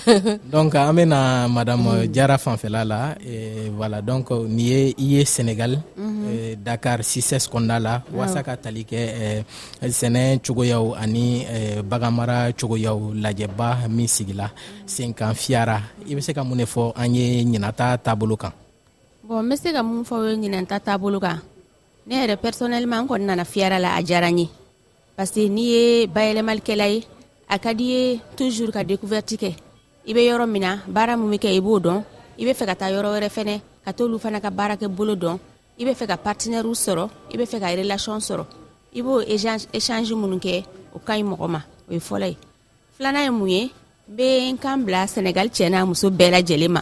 donc 0.52 0.76
an 0.76 0.94
bɛna 0.96 1.48
madame 1.50 2.08
jara 2.14 2.34
euh, 2.36 2.38
fanfɛla 2.38 2.84
la 2.86 3.16
eh, 3.24 3.70
voilà 3.72 4.02
donc 4.02 4.30
nin 4.32 4.60
ye 4.66 4.96
i 4.98 5.04
ye 5.16 5.24
sénégal 5.24 5.76
mm 5.98 6.04
-hmm. 6.04 6.24
eh, 6.30 6.56
dakar 6.56 7.04
sises 7.04 7.46
kɔnda 7.52 7.80
la 7.80 7.94
ah. 7.96 8.02
oh. 8.14 8.18
waasa 8.18 8.44
ka 8.44 8.56
tali 8.58 8.84
kɛ 8.84 9.02
eh, 9.22 9.44
sɛnɛ 9.84 10.40
cogoyaw 10.46 10.96
ani 11.04 11.44
eh, 11.46 11.82
baganmara 11.82 12.52
cogoyaw 12.60 12.98
lajɛba 13.24 13.88
min 13.90 14.08
sigila 14.08 14.50
senkan 14.86 15.36
fiyara 15.36 15.78
i 16.08 16.14
bɛ 16.16 16.22
se 16.22 16.32
ka 16.34 16.44
mun 16.44 16.58
de 16.60 16.64
fɔ 16.66 16.94
an 16.96 17.16
ye 17.16 17.44
ɲinata 17.44 17.98
taabolo 18.00 18.38
kan 18.38 18.52
bon 19.24 19.40
n 19.42 19.50
be 19.50 19.56
se 19.56 19.72
ka 19.72 19.82
mun 19.84 20.04
fɔ 20.04 20.16
ye 20.28 20.36
ɲinanta 20.42 20.80
taabolo 20.86 21.18
kan 21.26 21.40
ne 22.08 22.14
yɛrɛ 22.16 22.36
personnɛlɛma 22.44 22.98
n 23.04 23.08
kɔni 23.08 23.26
nana 23.26 23.46
fiyara 23.46 23.80
la 23.80 23.96
a 23.96 24.04
jara 24.04 24.28
n 24.28 24.38
ye 24.40 24.48
parce 25.16 25.32
que 25.32 25.48
n'i 25.48 25.64
ye 25.72 26.08
bayɛlɛmalikɛla 26.08 26.86
ye 26.92 27.04
a 27.48 27.58
ka 27.58 27.72
di 27.74 27.86
ye 27.86 28.20
toujours 28.36 28.70
ka 28.76 28.84
découverte 28.84 29.36
kɛ 29.40 29.54
i 30.08 30.14
be 30.14 30.28
yɔrɔ 30.28 30.46
min 30.50 30.60
na 30.64 30.80
baara 30.88 31.16
mun 31.16 31.32
be 31.32 31.38
kɛ 31.38 31.56
i 31.56 31.62
b'o 31.62 31.80
dɔn 31.80 32.04
i 32.38 32.44
be 32.44 32.52
fɛ 32.52 32.66
ka 32.68 32.76
taa 32.76 32.92
yɔrɔ 32.92 33.10
wɛrɛ 33.16 33.30
fɛnɛ 33.32 33.62
ka 33.86 33.94
t'olu 33.94 34.20
fana 34.20 34.42
ka 34.42 34.50
baarakɛ 34.50 34.90
bolo 34.92 35.16
dɔn 35.16 35.38
i 35.80 35.86
be 35.86 35.92
fɛ 35.92 36.06
ka 36.08 36.18
partinɛrw 36.18 36.74
sɔrɔ 36.76 37.10
i 37.32 37.38
be 37.38 37.44
fɛ 37.46 37.60
ka 37.62 37.68
relation 37.68 38.20
sɔrɔ 38.20 38.44
i 38.94 39.02
b'o 39.02 39.22
échange 39.72 40.12
minnu 40.14 40.36
kɛ 40.38 40.66
o 40.96 41.00
ka 41.00 41.14
ɲi 41.16 41.24
mɔgɔ 41.24 41.48
ma 41.50 41.62
o 41.90 41.94
ye 41.94 42.00
fɔlɔ 42.00 42.28
ye 42.28 42.36
filana 43.00 43.24
ye 43.24 43.30
mun 43.30 43.48
ye 43.48 43.62
n 43.64 43.70
be 44.18 44.52
n 44.52 44.58
kan 44.58 44.84
bila 44.84 45.08
senegal 45.08 45.48
cɛɛ 45.48 45.70
n'a 45.72 45.86
muso 45.88 46.10
bɛɛ 46.12 46.32
lajɛlen 46.44 46.70
ma 46.72 46.82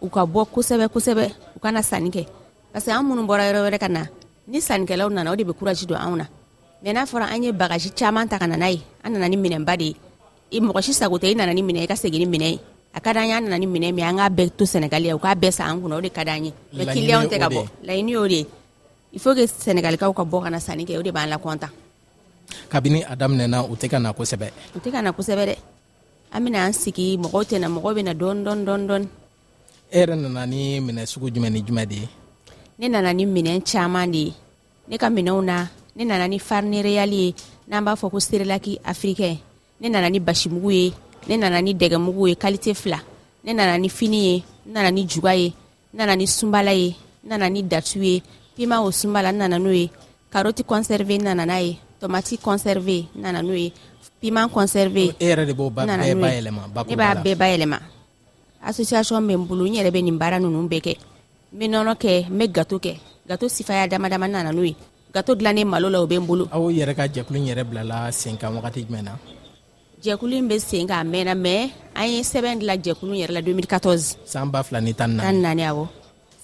u 0.00 0.08
ka 0.08 0.24
bɔ 0.24 0.46
kosɛbɛ 0.48 0.88
kosɛbɛ 0.88 1.30
kana 1.62 1.80
sanni 1.80 2.10
kɛ 2.10 2.24
parce 2.72 2.84
que 2.86 2.90
an 2.92 3.04
minnu 3.06 3.22
bɔra 3.22 3.44
yɔrɔ 3.48 3.60
wɛrɛ 3.64 3.78
ka 3.78 3.88
na 3.88 4.02
ni 4.50 4.58
sannikɛlaw 4.60 5.08
nana 5.14 5.30
o 5.32 5.36
de 5.38 5.44
bɛ 5.46 5.52
kuraji 5.54 5.86
don 5.86 5.96
anw 6.02 6.16
na 6.18 6.24
mɛ 6.84 6.90
n'a 6.92 7.02
fɔra 7.06 7.30
an 7.30 7.42
ye 7.44 7.52
bagaji 7.54 7.92
caaman 7.94 8.26
ta 8.26 8.38
ka 8.42 8.46
nana 8.50 8.66
ye 8.68 8.82
an 9.06 9.10
nana 9.14 9.28
ni 9.30 9.36
minɛnba 9.38 9.76
de 9.78 9.94
ye 10.50 10.58
mɔgɔ 10.60 10.82
si 10.82 10.92
sago 10.92 11.16
tɛ 11.18 11.30
i 11.30 11.34
nana 11.38 11.54
ni 11.54 11.62
minɛ 11.62 11.84
i 11.84 11.86
ka 11.86 11.94
segin 11.94 12.18
ni 12.18 12.26
minɛ 12.26 12.50
ye 12.50 12.60
a 12.94 13.00
ka 13.00 13.12
d'an 13.14 13.26
ye 13.26 13.32
an 13.32 13.42
nana 13.44 13.58
ni 13.62 13.66
minɛ 13.70 13.92
mɛ 13.94 14.02
an 14.02 14.16
k'a 14.18 14.28
bɛɛ 14.34 14.50
to 14.58 14.64
sɛnɛgali 14.64 15.06
ya 15.06 15.14
u 15.14 15.20
k'a 15.22 15.34
bɛɛ 15.38 15.50
sa 15.54 15.66
an 15.70 15.80
kunna 15.80 15.96
o 15.96 16.00
de 16.02 16.08
ka 16.10 16.24
d'an 16.24 16.44
ye 16.44 16.52
mɛ 16.74 16.92
kiliyanw 16.92 17.30
tɛ 17.30 17.38
ka 17.38 17.48
bɔ 17.48 17.62
laɲini 17.86 18.10
y'o 18.10 18.26
de 18.28 18.46
il 19.12 19.20
faut 19.20 19.34
que 19.36 19.46
sɛnɛgalikaw 19.46 20.10
ka 20.12 20.24
bɔ 20.24 20.42
kana 20.42 20.58
sanni 20.58 20.82
kɛ 20.84 20.98
o 20.98 21.02
de 21.02 21.12
b'an 21.12 21.28
la 21.30 21.36
kɔntan 21.38 21.70
kabini 22.72 23.04
a 23.06 23.14
daminɛna 23.14 23.62
u 23.70 23.76
tɛ 23.76 23.86
ka 23.88 23.98
na 24.02 24.10
kosɛbɛ 24.10 24.50
u 24.74 24.78
tɛ 24.82 24.90
ka 24.90 24.98
na 25.00 25.12
kosɛbɛ 25.14 25.46
dɛ 25.46 25.56
an 26.34 26.40
bena 26.42 26.66
an 26.66 26.72
sigi 26.74 27.14
mɔgɔw 27.22 27.42
tɛna 27.46 27.68
mɔgɔw 27.70 27.94
bena 27.94 28.12
dɔn 28.18 28.42
dɔn 28.42 28.64
dɔn 28.66 28.82
dɔni 28.90 29.06
e 29.92 29.98
yɛrɛ 30.04 30.14
nana 30.16 30.42
ni 30.52 30.60
minɛ 30.86 31.02
sugu 31.10 31.26
jumɛn 31.34 31.52
ni 31.52 31.60
jumɛn 31.66 31.86
de 31.90 31.96
ye 32.00 32.08
ne 32.88 32.88
nana 32.88 33.12
ni 33.12 33.24
minɛn 33.26 33.60
caaman 33.68 34.06
de 34.10 34.20
ye 34.24 34.32
ne 34.88 34.96
ka 34.96 35.08
minɛw 35.12 35.36
na 35.44 35.68
ne 35.96 36.04
nana 36.04 36.24
ni 36.28 36.38
farini 36.38 36.80
reyali 36.82 37.18
ye 37.26 37.34
n'an 37.68 37.84
b'a 37.84 37.92
fɔ 38.00 38.08
ko 38.10 38.16
serelaki 38.18 38.80
afirikɛn 38.84 39.36
ne 39.80 39.88
nana 39.88 40.08
ni 40.08 40.18
basimugu 40.18 40.70
ye 40.72 40.92
ne 41.28 41.36
nana 41.36 41.60
ni 41.60 41.74
dɛgɛmugu 41.76 42.24
ye 42.28 42.34
kalite 42.40 42.72
fila 42.74 42.98
ne 43.44 43.52
nana 43.52 43.76
ni 43.78 43.88
fini 43.88 44.20
ye 44.32 44.44
n 44.66 44.72
nana 44.72 44.88
ni 44.90 45.04
juga 45.06 45.36
ye 45.36 45.52
n 45.92 45.96
nana 45.96 46.16
ni 46.16 46.24
sunbala 46.26 46.72
ye 46.74 46.96
n 47.24 47.28
nana 47.28 47.50
ni 47.52 47.60
datu 47.62 47.98
ye 48.00 48.22
pima 48.56 48.80
o 48.80 48.88
sunbala 48.90 49.28
n 49.30 49.36
nana 49.44 49.58
n'o 49.60 49.70
ye 49.76 49.90
karoti 50.32 50.62
kɔnsɛrve 50.64 51.20
n 51.20 51.24
nana 51.36 51.44
n'a 51.44 51.60
ye 51.60 51.76
tomati 52.00 52.36
kɔnsɛrve 52.40 53.08
n 53.14 53.20
nana 53.20 53.42
n'o 53.44 53.52
ye 53.52 53.72
piman 54.24 54.48
kɔnsɛrve 54.48 55.14
e 55.20 55.20
yɛrɛ 55.20 55.44
de 55.44 55.52
b'o 55.52 55.68
bɛɛ 55.68 56.16
bayɛlɛma 56.16 56.62
ne 56.88 56.96
b'a 56.96 57.14
bɛɛ 57.14 57.36
bayɛlɛma 57.36 57.78
association 58.62 59.22
bɛ 59.26 59.34
n 59.34 59.42
bolo 59.46 59.64
n 59.66 59.74
yɛrɛ 59.76 59.90
bɛ 59.90 60.00
nin 60.02 60.18
baara 60.18 60.38
ninnu 60.38 60.68
bɛɛ 60.70 60.80
kɛ 60.86 60.92
n 61.52 61.58
bɛ 61.58 61.64
nɔnɔ 61.68 61.92
kɛ 62.02 62.12
n 62.30 62.34
bɛ 62.38 62.44
gato 62.54 62.76
kɛ 62.78 62.94
gato 63.28 63.46
sifaya 63.48 63.88
dama 63.88 64.08
dama 64.08 64.26
nana 64.28 64.50
n'o 64.52 64.62
ye 64.66 64.74
gato 65.14 65.34
dilannen 65.34 65.66
malo 65.66 65.88
la 65.90 66.00
o 66.00 66.06
bɛ 66.06 66.18
n 66.20 66.26
bolo 66.26 66.48
aw 66.50 66.70
yɛrɛ 66.70 66.94
ka 66.94 67.04
jɛkulu 67.08 67.36
in 67.36 67.46
yɛrɛ 67.50 67.64
bilala 67.68 68.12
sen 68.12 68.36
kan 68.36 68.54
wagati 68.54 68.86
jumɛn 68.86 69.02
na 69.04 69.12
jɛkulu 70.02 70.34
in 70.38 70.48
bɛ 70.48 70.58
sen 70.60 70.86
kan 70.86 71.02
a 71.02 71.04
mɛnna 71.10 71.34
mɛ 71.34 71.70
an 71.94 72.06
ye 72.08 72.20
sɛbɛn 72.22 72.56
dila 72.62 72.74
jɛkulu 72.78 73.14
yɛrɛ 73.22 73.32
la 73.34 73.40
2014 73.42 74.16
san 74.26 74.50
ba 74.50 74.62
fila 74.62 74.80
ni 74.80 74.92
tan 74.94 75.16
tan 75.18 75.40
naani 75.42 75.62
awɔ 75.66 75.88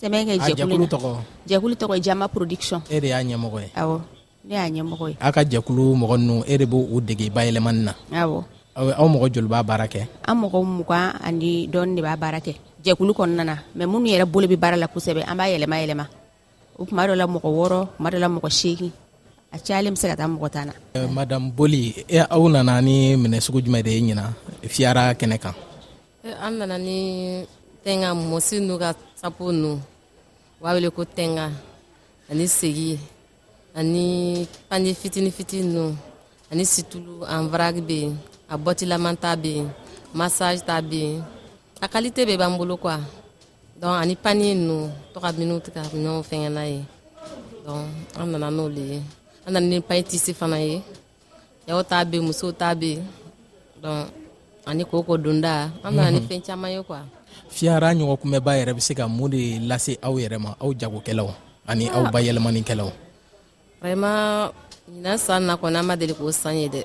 sɛbɛn 0.02 0.22
kɛ 0.26 0.54
jɛkulu 0.58 0.86
tɔgɔ 0.86 1.16
jɛkulu 1.48 1.96
e 1.96 2.00
jama 2.00 2.28
production 2.28 2.82
e 2.90 3.00
de 3.00 3.08
y'a 3.08 3.22
ɲɛmɔgɔ 3.22 3.60
ye 3.62 3.68
awɔ 3.76 4.00
ne 4.44 4.54
y'a 4.54 4.68
ɲɛmɔgɔ 4.70 5.06
ye 5.10 5.16
aw 5.20 5.32
ka 5.32 5.40
jɛkulu 5.44 5.86
mɔgɔ 5.94 6.16
ninnu 6.18 6.44
e 6.46 6.56
de 6.58 6.66
b'o 6.66 7.00
dege 7.00 7.30
bayɛlɛmani 7.30 7.82
na 7.84 7.94
awɔ 8.22 8.44
aw 8.78 9.06
mɔgɔ 9.12 9.26
joli 9.34 9.48
b'a 9.52 9.62
baara 9.68 9.86
kɛ 9.92 10.00
an 10.28 10.36
mɔgɔ 10.40 10.58
mugan 10.78 11.10
ani 11.26 11.50
dɔɔni 11.72 11.92
de 11.96 12.02
b'a 12.06 12.14
baara 12.22 12.38
kɛ 12.46 12.52
jɛkulu 12.84 13.10
kɔnɔna 13.18 13.44
na 13.46 13.54
mɛ 13.78 13.84
minnu 13.92 14.06
yɛrɛ 14.14 14.24
bolo 14.32 14.46
be 14.46 14.56
baara 14.56 14.76
la 14.78 14.86
kosɛbɛ 14.86 15.26
an 15.26 15.36
b'a 15.38 15.46
yɛlɛma 15.52 15.76
yɛlɛma 15.82 16.06
o 16.78 16.84
kuma 16.86 17.02
dɔ 17.06 17.14
la 17.18 17.26
mɔgɔ 17.26 17.48
wɔɔrɔ 17.58 17.78
kuma 17.96 18.08
dɔ 18.12 18.18
la 18.22 18.28
mɔgɔ 18.28 18.50
seegin 18.52 18.92
a 19.50 19.58
cayalen 19.58 19.90
be 19.90 19.96
se 19.96 20.06
ka 20.08 20.14
taa 20.16 20.28
mɔgɔ 20.30 20.48
tan 20.52 20.66
na 20.70 20.72
uh, 21.00 21.08
madam 21.10 21.50
boli 21.50 22.04
e, 22.06 22.18
aw 22.20 22.48
nana 22.48 22.80
ni 22.80 23.16
minɛ 23.16 23.40
sugu 23.42 23.58
jumɛn 23.66 23.82
de 23.82 23.90
ye 23.90 24.00
ɲina 24.00 24.24
fiyara 24.68 25.14
kɛnɛ 25.18 25.38
kan 25.42 25.54
an 26.38 26.58
nana 26.58 26.78
ni 26.78 26.98
tɛnga 27.84 28.14
mɔsi 28.14 28.60
nu 28.62 28.78
ka 28.78 28.94
sapo 29.20 29.50
nu 29.50 29.74
u 29.74 30.62
b'a 30.62 30.74
wele 30.74 30.88
ko 30.94 31.02
tɛnga 31.02 31.50
ani 32.30 32.44
segi 32.46 32.96
ani 33.74 34.46
pani 34.70 34.94
fitini 34.94 35.30
fitini 35.32 35.66
nu 35.66 35.96
ani 36.52 36.62
situlu 36.64 37.26
an 37.26 37.48
varagi 37.50 37.82
be 37.84 37.94
yen 38.02 38.16
a 38.48 38.54
bɔtilaman 38.64 39.16
ta 39.22 39.30
bɛ 39.42 39.50
yen 39.58 39.68
massage 40.18 40.62
ta 40.68 40.76
bɛ 40.90 40.94
yen 41.04 41.20
a 41.80 41.86
kalite 41.92 42.22
bɛɛ 42.28 42.40
b'an 42.40 42.56
bolo 42.58 42.74
kuwa 42.82 42.94
donc 43.80 43.92
ani 44.02 44.14
paniye 44.24 44.54
ninnu 44.56 44.78
to 45.12 45.18
ka 45.22 45.28
minnu 45.38 45.54
tigɛ 45.64 45.82
ɲɔgɔn 45.92 46.24
fɛngɛ 46.28 46.48
n'a 46.56 46.64
ye 46.72 46.80
donc 47.66 47.84
an 48.18 48.26
nana 48.32 48.48
n'olu 48.56 48.80
ye 48.90 48.98
an 49.46 49.52
nana 49.54 49.66
ni 49.70 49.78
paniye 49.88 50.04
tisi 50.10 50.32
fana 50.40 50.56
ye 50.68 50.76
cɛw 51.66 51.82
ta 51.90 51.98
bɛ 52.08 52.14
yen 52.16 52.24
musow 52.28 52.50
ta 52.60 52.68
bɛ 52.80 52.88
yen 52.96 53.04
donc 53.82 54.08
ani 54.68 54.82
koko 54.84 55.14
donda 55.18 55.68
an 55.84 55.90
nana 55.96 56.10
ni 56.10 56.20
mhm. 56.20 56.28
fɛn 56.30 56.40
caman 56.46 56.72
ye 56.72 56.80
kuwa. 56.88 57.00
fiyara 57.52 57.88
ɲɔgɔn 57.96 58.16
kunbɛba 58.20 58.52
yɛrɛ 58.58 58.72
bɛ 58.76 58.80
se 58.80 58.92
ka 58.94 59.04
mun 59.08 59.28
de 59.30 59.60
lase 59.68 59.96
aw 60.02 60.14
yɛrɛ 60.22 60.38
ma 60.40 60.54
aw 60.60 60.72
jagokɛlaw 60.72 61.30
ani 61.68 61.84
aw 61.92 62.04
ah. 62.06 62.10
bayɛlɛmanikɛlaw. 62.12 62.90
vraiment 63.80 64.52
ɲinan 64.88 65.18
san 65.18 65.44
na 65.44 65.54
kɔni 65.60 65.76
an 65.78 65.84
ma 65.86 65.94
deli 66.00 66.14
k'o 66.14 66.32
san 66.32 66.56
ye 66.56 66.68
dɛ. 66.68 66.84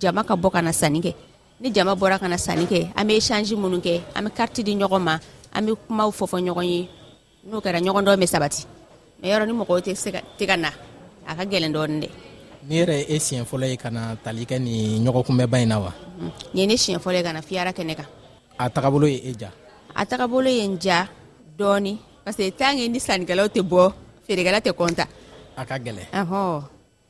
jama 0.00 0.24
ka 0.24 0.34
bɔ 0.40 0.48
ka 0.50 0.62
na 0.64 0.70
kɛ 0.72 1.12
ni 1.60 1.68
jama 1.70 1.92
bɔra 1.94 2.16
ka 2.18 2.24
na 2.26 2.36
kɛ 2.40 2.92
an 2.96 3.04
bɛ 3.06 3.14
echange 3.20 3.52
minnu 3.54 3.78
kɛ 3.84 4.00
an 4.16 4.24
bɛ 4.26 4.30
kariti 4.32 4.64
di 4.64 4.72
ɲɔgɔn 4.80 4.98
ma 5.04 5.14
an 5.52 5.64
bɛ 5.68 5.76
kumaw 5.86 6.10
fɔ 6.10 6.40
ɲɔgɔn 6.40 6.64
ye 6.72 6.80
n'o 7.48 7.60
kɛra 7.60 7.78
ɲɔgɔn 7.84 8.02
dɔn 8.06 8.16
bɛ 8.16 8.26
sabati 8.32 8.64
mɛ 9.22 9.26
yɔrɔ 9.30 9.44
ni 9.46 9.52
mɔgɔw 9.52 9.76
tɛ 9.86 10.46
ka 10.48 10.56
na 10.56 10.70
a 11.28 11.34
ka 11.36 11.44
gɛlɛn 11.44 11.72
dɔɔni 11.76 11.96
dɛ 12.04 12.08
ni 12.68 12.74
yɛrɛ 12.80 12.98
e 13.12 13.16
siɲɛ 13.18 13.44
fɔlɔ 13.44 13.66
ye 13.68 13.76
kana 13.76 14.00
na 14.00 14.16
tali 14.16 14.44
kɛ 14.48 14.56
ni 14.58 14.98
ɲɔgɔnkunbɛba 15.04 15.56
ɲi 15.60 15.66
na 15.68 15.78
wa 15.78 15.92
ye 16.54 16.64
ne 16.66 16.76
siɲɛ 16.76 16.98
fɔlɔ 16.98 17.16
ye 17.16 17.22
ka 17.22 17.42
fiyara 17.44 17.72
kɛnɛ 17.76 17.94
kan 18.00 18.06
a 18.58 18.70
tagabolo 18.70 19.04
ye 19.06 19.20
e 19.28 19.34
ja 19.38 19.48
a 19.94 20.06
tagabolo 20.06 20.48
ye 20.48 20.64
n 20.64 20.78
ja 20.80 21.06
dɔɔni 21.58 21.98
parce 22.24 22.36
que 22.36 22.50
ke 22.52 22.88
ni 22.88 22.98
sannikɛlaw 22.98 23.48
tɛ 23.52 23.60
bɔ 23.60 23.92
feerekɛla 24.26 24.60
tɛ 24.64 24.72
kɔnta 24.72 25.04
a 25.56 25.64
ka 25.66 25.76
gɛlɛn 25.76 26.08
ɔhɔn 26.14 26.62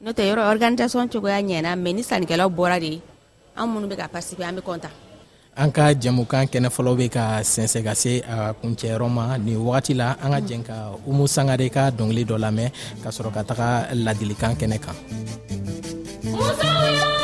n'o 0.03 0.13
tɛ 0.17 0.23
yɔrɔ 0.29 0.43
organisation 0.55 1.09
cogoya 1.13 1.41
ɲɛna 1.45 1.71
mɛ 1.77 1.91
ni 1.95 2.03
sannikɛlaw 2.03 2.49
bɔra 2.49 2.81
de 2.81 3.01
an 3.57 3.69
minnu 3.69 3.87
bɛ 3.87 3.97
ka 3.99 4.09
participer 4.09 4.45
an 4.49 4.57
bɛ 4.57 4.63
content 4.65 4.95
an 5.57 5.69
ka 5.73 5.93
jɛmukan 5.93 6.49
kɛnɛ 6.53 6.69
fɔlɔ 6.75 6.93
bɛ 7.01 7.07
ka 7.17 7.25
sɛnsɛ 7.45 7.85
ka 7.85 7.93
se 7.95 8.23
a 8.25 8.55
kuncɛyɔrɔ 8.59 9.09
ma 9.13 9.37
nin 9.37 9.59
wagati 9.61 9.93
la 9.95 10.17
an 10.25 10.33
ka 10.33 10.41
mm. 10.41 10.47
jɛn 10.49 10.63
ka 10.65 10.77
umu 11.07 11.27
sangare 11.29 11.69
ka 11.71 11.91
dɔngili 11.91 12.25
dɔ 12.25 12.37
lamɛn 12.45 12.71
ka 13.03 13.11
sɔrɔ 13.13 13.31
ka 13.37 13.43
taga 13.45 13.67
ladilikan 13.93 14.57
kɛnɛ 14.57 14.79
kan 14.81 14.97
musow 16.33 17.20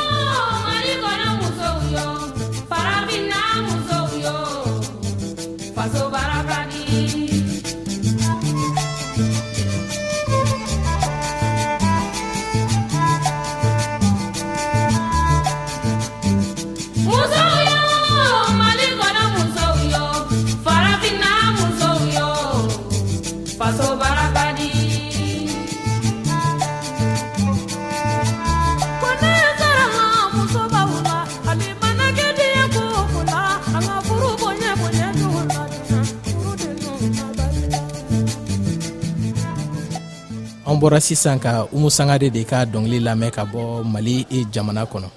an 40.77 40.81
bɔra 40.85 41.01
sisan 41.01 41.39
ka 41.41 41.65
umu 41.73 41.89
sangare 41.91 42.29
de 42.31 42.45
ka 42.45 42.65
dɔngili 42.69 43.01
lamɛn 43.01 43.31
ka 43.33 43.45
bɔ 43.45 43.81
mali 43.85 44.27
e 44.31 44.45
jamana 44.53 44.85
kɔnɔ 44.85 45.09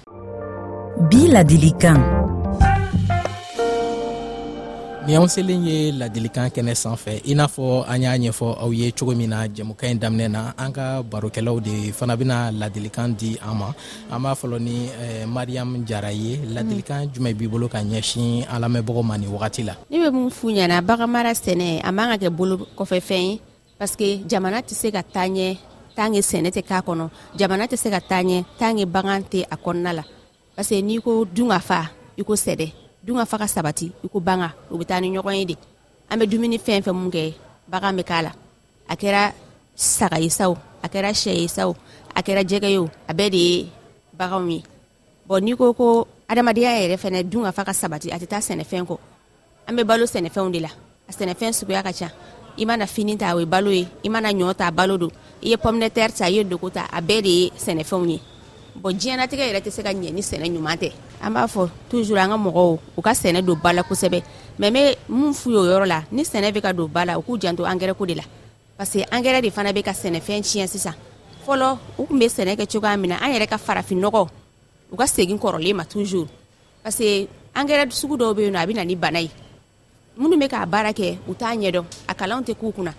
bi 1.10 1.28
ladilikan 1.28 1.98
ni 5.06 5.16
anw 5.16 5.28
selen 5.28 5.60
ye 5.68 5.92
ladilikan 5.92 6.48
kɛnɛ 6.48 6.72
sanfɛ 6.74 7.20
i 7.26 7.34
n'a 7.34 7.44
fɔ 7.46 7.84
an 7.88 8.00
y'a 8.02 8.16
ɲɛfɔ 8.18 8.48
aw 8.64 8.70
ye 8.72 8.92
cogo 8.92 9.12
min 9.14 9.28
na 9.30 9.44
jɛmuka 9.48 9.84
ɲi 9.88 9.98
daminɛ 10.00 10.30
na 10.30 10.52
an 10.56 10.72
ka 10.72 11.02
barokɛlaw 11.02 11.60
de 11.60 11.92
fana 11.92 12.16
bena 12.16 12.50
ladilikan 12.52 13.08
di 13.18 13.36
an 13.42 13.54
ma 13.60 13.72
an 14.12 14.22
b'a 14.22 14.32
fɔlɔ 14.32 14.58
ni 14.60 14.86
eh, 14.88 15.24
mariyam 15.26 15.84
jara 15.86 16.10
ye 16.12 16.36
ladilikan 16.54 17.04
mm. 17.06 17.10
jumɛn 17.14 17.34
b'i 17.36 17.48
bolo 17.50 17.68
ka 17.68 17.78
ɲɛsin 17.82 18.46
an 18.48 18.60
lamɛnbagaw 18.62 19.02
ma 19.04 19.16
ni 19.18 19.26
wagati 19.26 19.64
la 19.66 19.74
ni 19.90 19.98
be 19.98 20.10
min 20.10 20.30
fu 20.30 20.48
ɲana 20.48 20.80
bagamara 20.80 21.32
sɛnɛ 21.36 21.80
a 21.84 21.92
man 21.92 22.08
ka 22.18 22.26
kɛ 22.26 22.30
bolo 22.36 22.56
kɔfɛ 22.76 23.00
fɛn 23.00 23.22
ye 23.34 23.40
paske 23.80 24.08
jamana 24.30 24.60
tɛ 24.68 24.74
se 24.80 24.88
ka 24.96 25.02
taa 25.14 25.26
ɲɛ 25.36 25.46
tange 25.96 26.20
sɛnɛ 26.30 26.50
tɛ 26.56 26.60
k'a 26.68 26.78
kɔnɔ 26.86 27.04
jamana 27.38 27.64
tɛ 27.70 27.76
se 27.82 27.88
ka 27.94 28.00
taa 28.10 28.22
ɲɛ 28.28 28.36
tange 28.60 28.84
bagan 28.94 29.20
tɛ 29.32 29.38
a 29.50 29.56
kɔnɔna 29.64 29.90
la 29.98 30.04
paske 30.56 30.74
n'i 30.86 30.96
ko 31.04 31.10
dunga 31.36 31.58
fa 31.68 31.78
i 32.20 32.22
ko 32.28 32.32
sɛdɛ 32.44 32.66
dunga 33.06 33.24
fa 33.30 33.36
ka 33.40 33.46
sabati 33.54 33.86
i 34.04 34.08
ko 34.12 34.20
banga 34.20 34.48
o 34.70 34.76
be 34.76 34.84
taa 34.84 35.00
ni 35.00 35.08
ɲɔgɔn 35.16 35.36
ye 35.40 35.44
de 35.46 35.54
an 36.10 36.18
be 36.20 36.26
dumuni 36.28 36.58
fɛn 36.60 36.82
fɛn 36.84 36.92
mun 36.92 37.08
kɛ 37.10 37.32
bagan 37.72 37.96
be 37.96 38.02
k'a 38.04 38.20
la 38.26 38.32
a 38.86 38.94
kɛra 39.00 39.32
saga 39.74 40.18
ye 40.20 40.28
sao 40.28 40.52
a 40.82 40.86
kɛra 40.92 41.10
sɛ 41.16 41.30
ye 41.40 41.48
sao 41.48 41.72
a 42.16 42.20
kɛra 42.22 42.42
jɛgɛ 42.44 42.68
ye 42.68 42.78
o 42.78 42.84
a 43.08 43.12
bɛɛ 43.16 43.30
de 43.30 43.38
ye 43.48 43.68
baganw 44.12 44.46
ye 44.50 44.62
bɔn 45.28 45.40
n'i 45.40 45.56
ko 45.56 45.72
ko 45.72 45.86
adamadenya 46.28 46.80
yɛrɛ 46.84 46.96
fɛnɛ 47.00 47.24
dun 47.30 47.48
fa 47.50 47.64
ka 47.64 47.72
sabati 47.72 48.10
a 48.12 48.18
tɛ 48.20 48.26
taa 48.28 48.40
sɛnɛfɛn 48.44 48.84
kɔ 48.84 48.96
an 49.68 49.72
be 49.74 49.84
balo 49.88 50.04
sɛnɛfɛnw 50.04 50.50
de 50.52 50.60
la 50.60 50.68
a 51.08 51.12
sɛnɛfɛn 51.16 51.52
suguya 51.56 51.80
ka 51.82 51.92
ca 51.96 52.08
i 52.56 52.66
mana 52.66 52.86
fini 52.86 53.16
ta 53.16 53.34
o 53.34 53.38
ye 53.40 53.46
balo 53.46 53.70
ye 53.72 53.86
i 54.04 54.08
mana 54.08 54.30
ɲɔ 54.30 54.54
ta 54.56 54.70
balo 54.70 54.98
don 54.98 55.10
i 55.42 55.50
ye 55.50 55.56
pomnetɛri 55.56 56.12
ta 56.12 56.26
i 56.28 56.34
ye 56.36 56.44
dogo 56.44 56.70
ta 56.70 56.86
a 56.92 57.00
bɛɛ 57.00 57.22
de 57.22 57.28
ye 57.30 57.50
sɛnɛfɛnw 57.56 58.08
ye 58.10 58.18
bɔn 58.82 58.92
diɲɛnatigɛ 58.94 59.44
yɛrɛ 59.48 59.60
tɛ 59.62 59.70
se 59.70 59.82
ka 59.82 59.90
ɲɛ 59.92 60.12
ni 60.12 60.20
sɛnɛ 60.22 60.46
ɲuman 60.50 60.76
tɛ 60.78 60.92
an 61.22 61.32
b'a 61.34 61.44
fɔ 61.46 61.68
tujur 61.90 62.18
an 62.18 62.28
ka 62.30 62.36
mɔgɔw 62.36 62.78
u 62.96 63.02
ka 63.02 63.10
sɛnɛ 63.12 63.42
don 63.44 63.56
ba 63.62 63.72
la 63.72 63.82
kosɛbɛ 63.82 64.22
mɛ 64.58 64.70
me 64.72 64.96
mun 65.08 65.32
f'u 65.32 65.50
ye 65.52 65.56
o 65.58 65.64
yɔrɔ 65.64 65.86
la 65.86 66.02
ni 66.10 66.22
sɛnɛ 66.22 66.50
bɛ 66.52 66.60
ka 66.62 66.72
don 66.72 66.88
ba 66.88 67.04
la 67.04 67.14
u 67.18 67.22
k'u 67.22 67.38
janto 67.38 67.64
angɛrɛ 67.64 67.94
ko 67.96 68.06
de 68.06 68.14
la 68.16 68.22
parce 68.76 68.90
que 68.98 69.04
angɛrɛ 69.10 69.42
de 69.42 69.50
fana 69.50 69.72
bɛ 69.72 69.82
ka 69.84 69.90
sɛnɛfɛn 69.92 70.42
tiɲɛ 70.42 70.66
sisan 70.66 70.94
fɔlɔ 71.46 71.78
u 71.98 72.06
kun 72.06 72.18
be 72.18 72.26
sɛnɛ 72.26 72.56
kɛ 72.56 72.66
cogoya 72.66 72.96
min 72.98 73.10
na 73.10 73.16
an 73.22 73.32
yɛrɛ 73.32 73.46
ka 73.48 73.56
farafinnɔgɔ 73.58 74.28
u 74.92 74.96
ka 74.96 75.04
segin 75.06 75.38
kɔrɔlen 75.38 75.74
ma 75.74 75.84
tujur 75.84 76.26
parce 76.82 76.96
que 76.98 77.28
angɛrɛ 77.54 77.90
sugu 77.92 78.16
dɔw 78.18 78.34
be 78.34 78.42
yen 78.44 78.52
nɔ 78.54 78.58
a 78.58 78.66
bɛ 78.66 78.74
na 78.76 78.84
ni 78.84 78.94
bana 78.96 79.20
ye 79.20 79.30
minnu 80.20 80.36
bɛ 80.36 80.46
k'a 80.52 80.66
baara 80.68 80.90
kɛ 80.92 81.16
u 81.28 81.32
t'a 81.34 81.56
ɲɛdɔn 81.56 81.84
a 82.08 82.12
kalanw 82.14 82.40
tɛ 82.44 82.52
k'u 82.60 82.68
kunna 82.76 82.92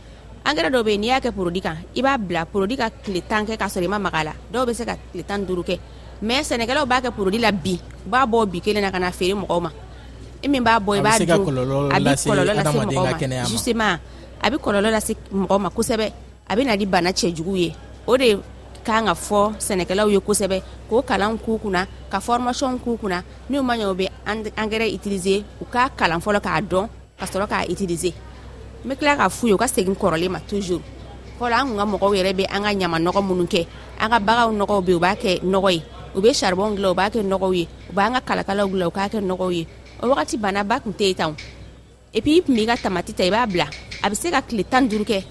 angɛrɛ 0.47 0.69
dɔw 0.73 0.81
bɛ 0.83 0.93
n'i 0.97 1.07
y'a 1.13 1.19
kɛ 1.21 1.29
porodi 1.37 1.61
kan 1.61 1.77
i 1.95 2.01
b'a 2.01 2.17
bila 2.17 2.45
porodi 2.49 2.73
ka 2.77 2.89
tile 2.89 3.21
tan 3.29 3.45
kɛ 3.45 3.53
k'a 3.61 3.67
sɔrɔ 3.69 3.85
i 3.85 3.87
ma 3.87 3.99
maga 4.01 4.23
la 4.25 4.33
dɔw 4.53 4.65
bɛ 4.67 4.73
se 4.73 4.83
ka 4.85 4.95
tile 5.13 5.23
tan 5.23 5.45
duuru 5.45 5.61
kɛ 5.61 5.75
mɛ 6.25 6.35
sɛnɛkɛlaw 6.47 6.85
b'a 6.89 6.97
kɛ 7.05 7.09
porodi 7.13 7.37
la 7.39 7.51
bi 7.51 7.75
u 8.05 8.09
b'a 8.09 8.25
bɔ 8.25 8.45
bi 8.51 8.59
kelen 8.59 8.81
na 8.81 8.89
ka 8.91 8.97
na 8.99 9.11
feere 9.11 9.33
mɔgɔw 9.37 9.59
ma 9.61 9.69
i 10.43 10.47
min 10.47 10.63
b'a 10.65 10.79
bɔ 10.81 10.91
i 10.97 11.01
b'a 11.01 11.19
dun 11.19 11.29
a 11.29 11.37
bɛ 11.37 11.45
kɔlɔlɔ 11.45 11.99
lase 12.03 12.25
mɔgɔw 12.25 13.27
ma 13.27 13.47
justement 13.53 13.99
a 14.41 14.49
bɛ 14.49 14.55
kɔlɔlɔ 14.57 14.89
lase 14.91 15.13
mɔgɔw 15.31 15.59
ma 15.61 15.69
kosɛbɛ 15.69 16.11
a 16.49 16.53
bɛ 16.57 16.65
na 16.65 16.75
di 16.77 16.85
bana 16.87 17.09
cɛjugu 17.13 17.55
ye 17.57 17.75
o 18.07 18.17
de 18.17 18.39
kan 18.83 19.05
ka 19.05 19.13
fɔ 19.13 19.53
sɛnɛkɛlaw 19.61 20.09
ye 20.09 20.17
kosɛbɛ 20.17 20.57
k'o 20.89 21.03
kalan 21.05 21.37
k'u 21.37 21.59
kunna 21.61 21.85
ka 22.09 22.19
formation 22.19 22.79
k'u 22.79 22.97
kunna 22.97 23.21
n'u 23.47 23.61
ma 23.61 23.75
ɲɛ 23.77 23.91
u 23.91 23.93
bɛ 23.93 24.05
angɛrɛ 24.57 24.89
utiliser 24.95 25.43
u 25.61 25.65
k'a 25.71 25.89
kalan 25.95 26.17
fɔlɔ 26.19 26.41
k'a 26.41 26.61
dɔn 26.65 26.89
ka 27.21 27.29
sɔrɔ 27.29 27.45
k'a 27.47 27.69
utilize 27.69 28.09
n 28.83 28.89
be 28.89 28.95
kila 28.97 29.13
k'a 29.15 29.29
fu 29.29 29.45
ye 29.47 29.53
u 29.53 29.57
ka 29.61 29.67
segin 29.69 29.93
kɔrɔlen 29.93 30.29
ma 30.33 30.39
toujours 30.41 30.81
fɔlɔ 31.39 31.53
an 31.53 31.67
kun 31.69 31.77
ka 31.77 31.85
mɔgɔw 31.85 32.09
yɛrɛ 32.17 32.33
be 32.33 32.43
an 32.49 32.61
ka 32.65 32.73
ɲama 32.73 32.97
nɔgɔ 32.97 33.21
minnu 33.21 33.45
kɛ 33.45 33.61
an 34.01 34.09
ka 34.09 34.17
bagaw 34.19 34.49
nɔgɔw 34.51 34.79
be 34.83 34.91
u 34.97 34.99
b'a 34.99 35.13
kɛ 35.15 35.29
nɔgɔ 35.45 35.69
ye 35.71 35.79
u 36.15 36.21
be 36.21 36.29
sharibɔn 36.33 36.73
gila 36.75 36.89
u 36.91 36.95
b'a 36.97 37.07
kɛ 37.13 37.19
nɔgɔw 37.21 37.49
ye 37.53 37.63
u 37.89 37.93
b'an 37.93 38.11
ka 38.13 38.19
kalakalaw 38.25 38.65
gila 38.73 38.85
u 38.89 38.91
k'a 38.97 39.07
kɛ 39.13 39.17
nɔgɔw 39.21 39.49
ye 39.53 39.63
o 40.01 40.07
wagati 40.09 40.35
bana 40.41 40.63
ba 40.65 40.79
kun 40.81 40.93
tɛ 40.97 41.03
ye 41.09 41.13
tan 41.13 41.33
epuis 42.11 42.39
i 42.39 42.41
kun 42.41 42.55
b'i 42.57 42.65
ka 42.65 42.75
tamati 42.81 43.13
ta 43.13 43.23
i 43.23 43.29
b'a 43.29 43.45
bila 43.45 43.67
a 44.01 44.09
be 44.09 44.15
se 44.15 44.29
ka 44.33 44.41
kile 44.41 44.63
tan 44.65 44.87
duru 44.89 45.05
kɛ 45.05 45.21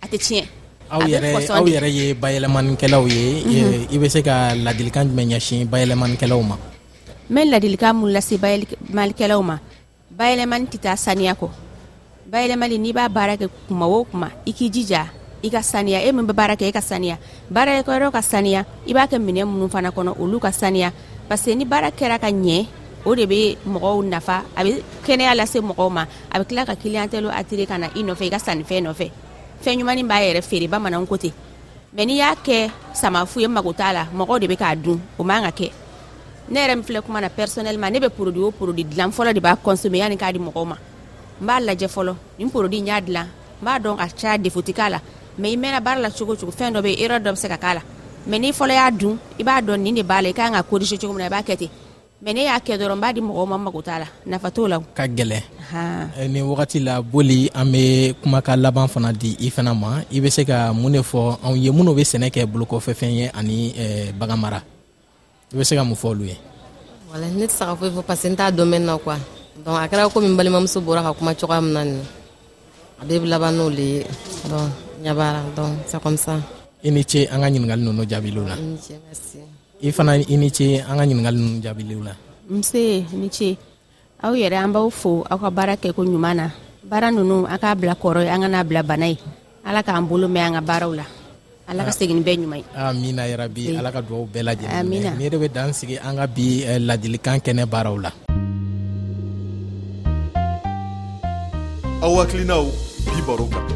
a 0.00 0.06
tɛ 0.08 0.16
tiɲɛ 0.16 0.44
aw 0.88 1.00
yɛrɛ 1.04 1.88
ye 1.92 2.14
bayɛlɛmanikɛlaw 2.16 3.04
ye 3.08 3.92
i 3.92 3.98
be 4.00 4.08
se 4.08 4.22
ka 4.24 4.54
ladilikan 4.56 5.04
jumɛn 5.12 5.28
ɲɛsin 5.36 5.66
bayɛlɛmanikɛlaw 5.68 6.40
ma 6.48 6.56
n 7.28 7.34
bɛ 7.36 7.40
ladilikan 7.52 7.92
mun 8.00 8.10
lase 8.16 8.40
bayɛlɛmalikɛlaw 8.40 9.42
ma 9.44 9.56
bayɛlɛmani 10.18 10.66
tɛ 10.72 10.78
taa 10.88 10.96
saniya 10.96 11.34
kɔ 11.40 11.48
bayɛlɛmali 12.32 12.76
n'i 12.82 12.92
b'a 12.96 13.06
baara 13.08 13.36
kɛ 13.36 13.46
kuma 13.68 13.86
o 13.86 14.02
kuma 14.08 14.30
i 14.48 14.52
k'i 14.56 14.70
jija 14.72 15.06
i 15.44 15.50
ka 15.52 15.60
saniya 15.62 16.00
e 16.00 16.08
min 16.12 16.24
bɛ 16.24 16.32
baara 16.32 16.54
kɛ 16.56 16.68
e 16.68 16.72
ka 16.72 16.80
saniya 16.80 17.18
baarakɛyɔrɔ 17.52 18.10
ka 18.16 18.22
saniya 18.24 18.64
i 18.88 18.92
b'a 18.96 19.04
kɛ 19.06 19.18
minɛ 19.20 19.44
minnu 19.44 19.68
fana 19.68 19.90
kɔnɔ 19.92 20.16
olu 20.18 20.40
ka 20.40 20.48
saniya 20.52 20.90
parce 21.28 21.44
que 21.44 21.54
ni 21.54 21.64
baara 21.68 21.90
kɛra 21.92 22.16
ka 22.18 22.30
ɲɛ 22.32 22.64
o 23.04 23.14
de 23.14 23.26
bɛ 23.28 23.56
mɔgɔw 23.68 24.00
nafa 24.08 24.40
a 24.56 24.60
bɛ 24.64 24.80
kɛnɛya 25.04 25.34
lase 25.36 25.60
mɔgɔw 25.60 25.88
ma 25.92 26.06
a 26.32 26.40
bɛ 26.40 26.46
tila 26.48 26.64
ka 26.64 26.74
kiliyanteelu 26.80 27.28
atire 27.28 27.66
ka 27.68 27.76
na 27.78 27.88
i 27.94 28.00
nɔfɛ 28.02 28.24
i 28.24 28.30
ka 28.32 28.38
sannifɛn 28.40 28.88
nɔfɛ 28.88 29.10
fɛn 29.62 29.76
ɲumanni 29.78 30.02
b'a 30.08 30.18
yɛrɛ 30.24 30.40
feere 30.48 30.68
bamanan 30.72 31.04
ko 31.06 31.16
ten 31.20 31.32
mɛ 31.94 32.02
n'i 32.08 32.16
y'a 32.24 32.32
kɛ 32.40 32.70
samafu 32.96 33.40
ye 33.44 33.48
mago 33.52 33.72
t'a 33.76 33.92
la 33.92 34.08
mɔgɔw 34.16 34.40
de 34.40 34.46
bɛ 34.48 34.56
k'a 34.56 34.72
dun 34.80 34.98
o 35.20 35.24
man 35.24 35.44
ka 35.44 35.52
kɛ 35.52 35.70
ne 36.50 36.60
yɛrɛ 36.60 36.74
min 36.76 36.82
filɛ 36.84 37.00
kuma 37.02 37.20
na 37.20 37.28
personnellement 37.28 37.90
ne 37.90 37.98
bɛ 38.00 38.08
produit 38.10 38.44
o 38.44 38.50
produit 38.50 38.84
dilan 38.86 39.10
fɔlɔ 39.12 39.34
de 39.34 39.40
b'a 39.40 39.56
consommer 39.56 39.98
yani 39.98 40.16
k'a 40.16 40.32
di 40.32 40.38
mɔgɔw 40.38 40.66
ma 40.66 40.76
n 41.40 41.44
b'a 41.46 41.60
lajɛ 41.60 41.86
fɔlɔ 41.88 42.14
nin 42.38 42.48
produit 42.50 42.80
n 42.82 42.86
y'a 42.86 43.00
dilan 43.00 43.26
n 43.26 43.64
b'a 43.64 43.80
dɔn 43.80 43.96
a 43.98 44.06
caya 44.08 44.38
défaut 44.38 44.62
ti 44.64 44.72
k'a 44.72 44.90
la 44.90 45.00
mais 45.38 45.52
i 45.52 45.56
mɛnna 45.56 45.80
baara 45.82 46.00
la 46.00 46.10
cogo 46.10 46.36
cogo 46.36 46.52
fɛn 46.52 46.72
dɔ 46.74 46.82
bɛ 46.82 46.98
erreur 47.00 47.20
dɔ 47.20 47.32
bɛ 47.32 47.36
se 47.36 47.48
ka 47.48 47.56
k'a 47.56 47.74
la 47.74 47.82
mais 48.26 48.38
n'i 48.38 48.52
fɔlɔ 48.52 48.74
y'a 48.74 48.90
dun 48.92 49.18
i 49.38 49.42
b'a 49.42 49.60
dɔn 49.60 49.76
nin 49.80 49.94
de 49.94 50.02
b'a 50.02 50.22
la 50.22 50.28
i 50.28 50.32
kan 50.32 50.52
ka 50.52 50.62
corriger 50.62 50.96
cogo 50.98 51.12
min 51.14 51.18
na 51.18 51.26
i 51.26 51.30
b'a 51.30 51.42
kɛ 51.42 51.56
ten 51.58 51.68
mais 52.22 52.32
ne 52.34 52.44
y'a 52.44 52.58
kɛ 52.60 52.78
dɔrɔn 52.78 52.94
n 52.96 53.00
b'a 53.00 53.12
di 53.12 53.20
mɔgɔw 53.20 53.48
ma 53.48 53.58
mago 53.58 53.82
t'a 53.82 53.98
la 53.98 54.06
nafa 54.26 54.50
t'o 54.52 54.68
la 54.68 54.78
ka 54.94 55.02
gɛlɛn 55.06 55.42
ni 56.28 56.40
wagati 56.42 56.78
la 56.84 57.02
boli 57.02 57.50
an 57.54 57.64
be 57.72 58.14
kumaka 58.22 58.54
laban 58.56 58.86
fana 58.86 59.12
di 59.12 59.36
i 59.40 59.50
fana 59.50 59.74
ma 59.74 59.98
i 60.12 60.20
be 60.20 60.30
se 60.30 60.44
ka 60.44 60.72
mun 60.72 60.92
de 60.92 61.00
fɔ 61.00 61.38
anw 61.42 61.56
ye 61.58 61.70
minw 61.72 61.92
be 61.94 62.02
sɛnɛ 62.04 62.30
kɛ 62.30 62.46
bolokɔfɛfɛn 62.46 63.10
ye 63.18 63.30
ani 63.34 63.74
eh, 63.76 64.12
bagan 64.12 64.38
mara 64.38 64.62
i 65.52 65.54
bɛ 65.54 65.62
se 65.62 65.76
ka 65.78 65.86
mun 65.86 65.94
fɔ 65.94 66.06
olu 66.10 66.24
ye 66.26 66.34
wala 67.10 67.26
ne 67.30 67.46
tɛ 67.46 67.54
se 67.58 67.62
ka 67.68 67.74
foyi 67.78 67.94
fɔ 67.94 68.02
parce 68.02 68.22
que 68.22 68.28
n 68.30 68.34
t'a 68.34 68.50
dɔnbɛn 68.50 68.82
na 68.82 68.98
kuwa 68.98 69.14
donc 69.64 69.78
a 69.78 69.86
kɛra 69.86 70.10
komi 70.10 70.26
n 70.28 70.34
balimamuso 70.36 70.82
bɔra 70.82 71.06
ka 71.06 71.14
kuma 71.14 71.38
cogoya 71.38 71.62
min 71.62 71.72
na 71.78 71.82
nin 71.86 72.02
a 73.00 73.02
bɛɛ 73.06 73.18
bɛ 73.22 73.26
laban 73.30 73.54
n'o 73.54 73.70
le 73.70 73.84
ye 73.94 74.00
donc 74.50 74.66
ɲɛ 75.06 75.12
b'a 75.14 75.26
la 75.34 75.40
donc 75.54 75.70
c'est 75.86 76.02
comme 76.02 76.16
ça 76.18 76.34
i 76.82 76.90
ni 76.90 77.02
ce 77.06 77.30
an 77.30 77.38
ka 77.38 77.46
ɲiningali 77.46 77.78
ninnu 77.82 78.02
jaabilew 78.10 78.42
la 78.50 78.56
i 79.82 79.92
fana 79.92 80.18
i 80.18 80.34
ni 80.36 80.48
ce 80.50 80.82
an 80.82 80.98
ka 80.98 81.04
ɲiningali 81.06 81.38
ninnu 81.38 81.62
jaabilew 81.62 82.02
la 82.02 82.12
nse 82.50 83.06
ni 83.14 83.28
ce 83.30 83.54
aw 84.26 84.32
yɛrɛ 84.34 84.56
an 84.58 84.72
b'aw 84.74 84.90
fo 84.90 85.22
aw 85.30 85.38
ka 85.38 85.50
baara 85.50 85.74
kɛ 85.78 85.94
ko 85.94 86.02
ɲuman 86.02 86.34
na 86.34 86.46
baara 86.82 87.12
ninnu 87.14 87.46
an 87.46 87.58
k'a 87.62 87.78
bila 87.78 87.94
kɔrɔ 87.94 88.26
ye 88.26 88.30
an 88.34 88.42
ka 88.42 88.48
n'a 88.50 88.64
bila 88.66 88.82
bana 88.82 89.06
ye 89.06 89.18
ala 89.62 89.84
k'an 89.86 90.08
bolo 90.10 90.26
mɛn 90.26 90.46
an 90.50 90.54
ka 90.58 90.62
baaraw 90.68 90.90
la 90.90 91.06
ala 91.66 91.82
ka 91.82 91.90
segini 91.90 92.22
bɛɛ 92.22 92.36
ɲuman 92.42 92.58
ye 92.62 92.66
amina 92.78 93.22
yarabi 93.26 93.62
ala 93.78 93.90
ka 93.90 94.00
duwaw 94.02 94.24
bɛɛ 94.30 94.42
lajɛlen 94.42 95.18
ne 95.18 95.28
de 95.30 95.36
be 95.38 95.48
dan 95.50 95.74
sigi 95.74 95.96
an 95.98 96.14
ka 96.16 96.26
bi 96.30 96.62
ladilikan 96.78 97.42
kɛnɛ 97.42 97.64
baaraw 97.66 97.96
la 98.02 98.10
aw 102.06 102.12
hakilinaw 102.22 102.64
bi 103.10 103.20
baro 103.26 103.46
kan 103.50 103.66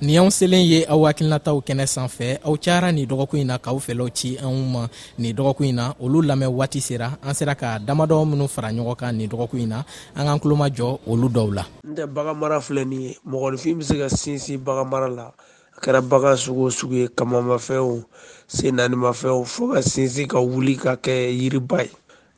nin 0.00 0.14
y'anw 0.14 0.30
selen 0.32 0.62
ye 0.64 0.84
aw 0.88 1.02
hakilinataw 1.04 1.58
kɛnɛ 1.60 1.84
san 1.86 2.08
fɛ 2.08 2.38
aw 2.44 2.54
cayara 2.56 2.88
nin 2.92 3.04
dɔgɔkun 3.08 3.40
ɲi 3.44 3.44
na 3.44 3.58
k'aw 3.58 3.78
fɛlaw 3.78 4.08
ci 4.14 4.36
anw 4.40 4.56
ma 4.72 4.86
nin 5.18 5.36
dɔgɔkun 5.36 5.66
ɲi 5.66 5.74
na 5.74 5.92
olu 6.00 6.22
lamɛn 6.22 6.48
waati 6.48 6.80
sera 6.80 7.18
an 7.22 7.34
sera 7.34 7.54
ka 7.54 7.78
damadɔ 7.78 8.24
minw 8.26 8.48
fara 8.48 8.68
ɲɔgɔn 8.72 8.96
kan 8.96 9.12
nin 9.16 9.28
dɔgɔkun 9.28 9.58
ɲi 9.60 9.66
na 9.68 9.84
an 10.16 10.24
k'an 10.24 10.40
kulomajɔ 10.40 10.98
olu 11.06 11.28
dɔw 11.28 11.52
la 11.54 11.64
n 11.84 11.94
tɛ 11.94 12.06
bagan 12.12 12.36
mara 12.38 12.58
filɛ 12.60 12.84
nin 12.86 13.00
ye 13.02 13.16
mɔgɔninfin 13.28 13.74
be 13.78 13.84
se 13.84 13.98
ka 13.98 14.08
sinsin 14.08 14.56
bagan 14.64 14.88
mara 14.88 15.08
la 15.10 15.32
a 15.76 15.80
kɛra 15.84 16.00
bagan 16.00 16.36
sugu 16.36 16.64
o 16.66 16.70
sugu 16.70 16.94
ye 16.94 17.08
kamamafɛnw 17.08 18.02
sen 18.48 18.76
nanimafɛnw 18.76 19.44
fɔɔ 19.44 19.74
ka 19.74 19.80
sinsin 19.82 20.26
ka 20.28 20.40
wuli 20.40 20.76
ka 20.78 20.96
kɛ 20.96 21.14
yiriba 21.28 21.82
ye 21.84 21.90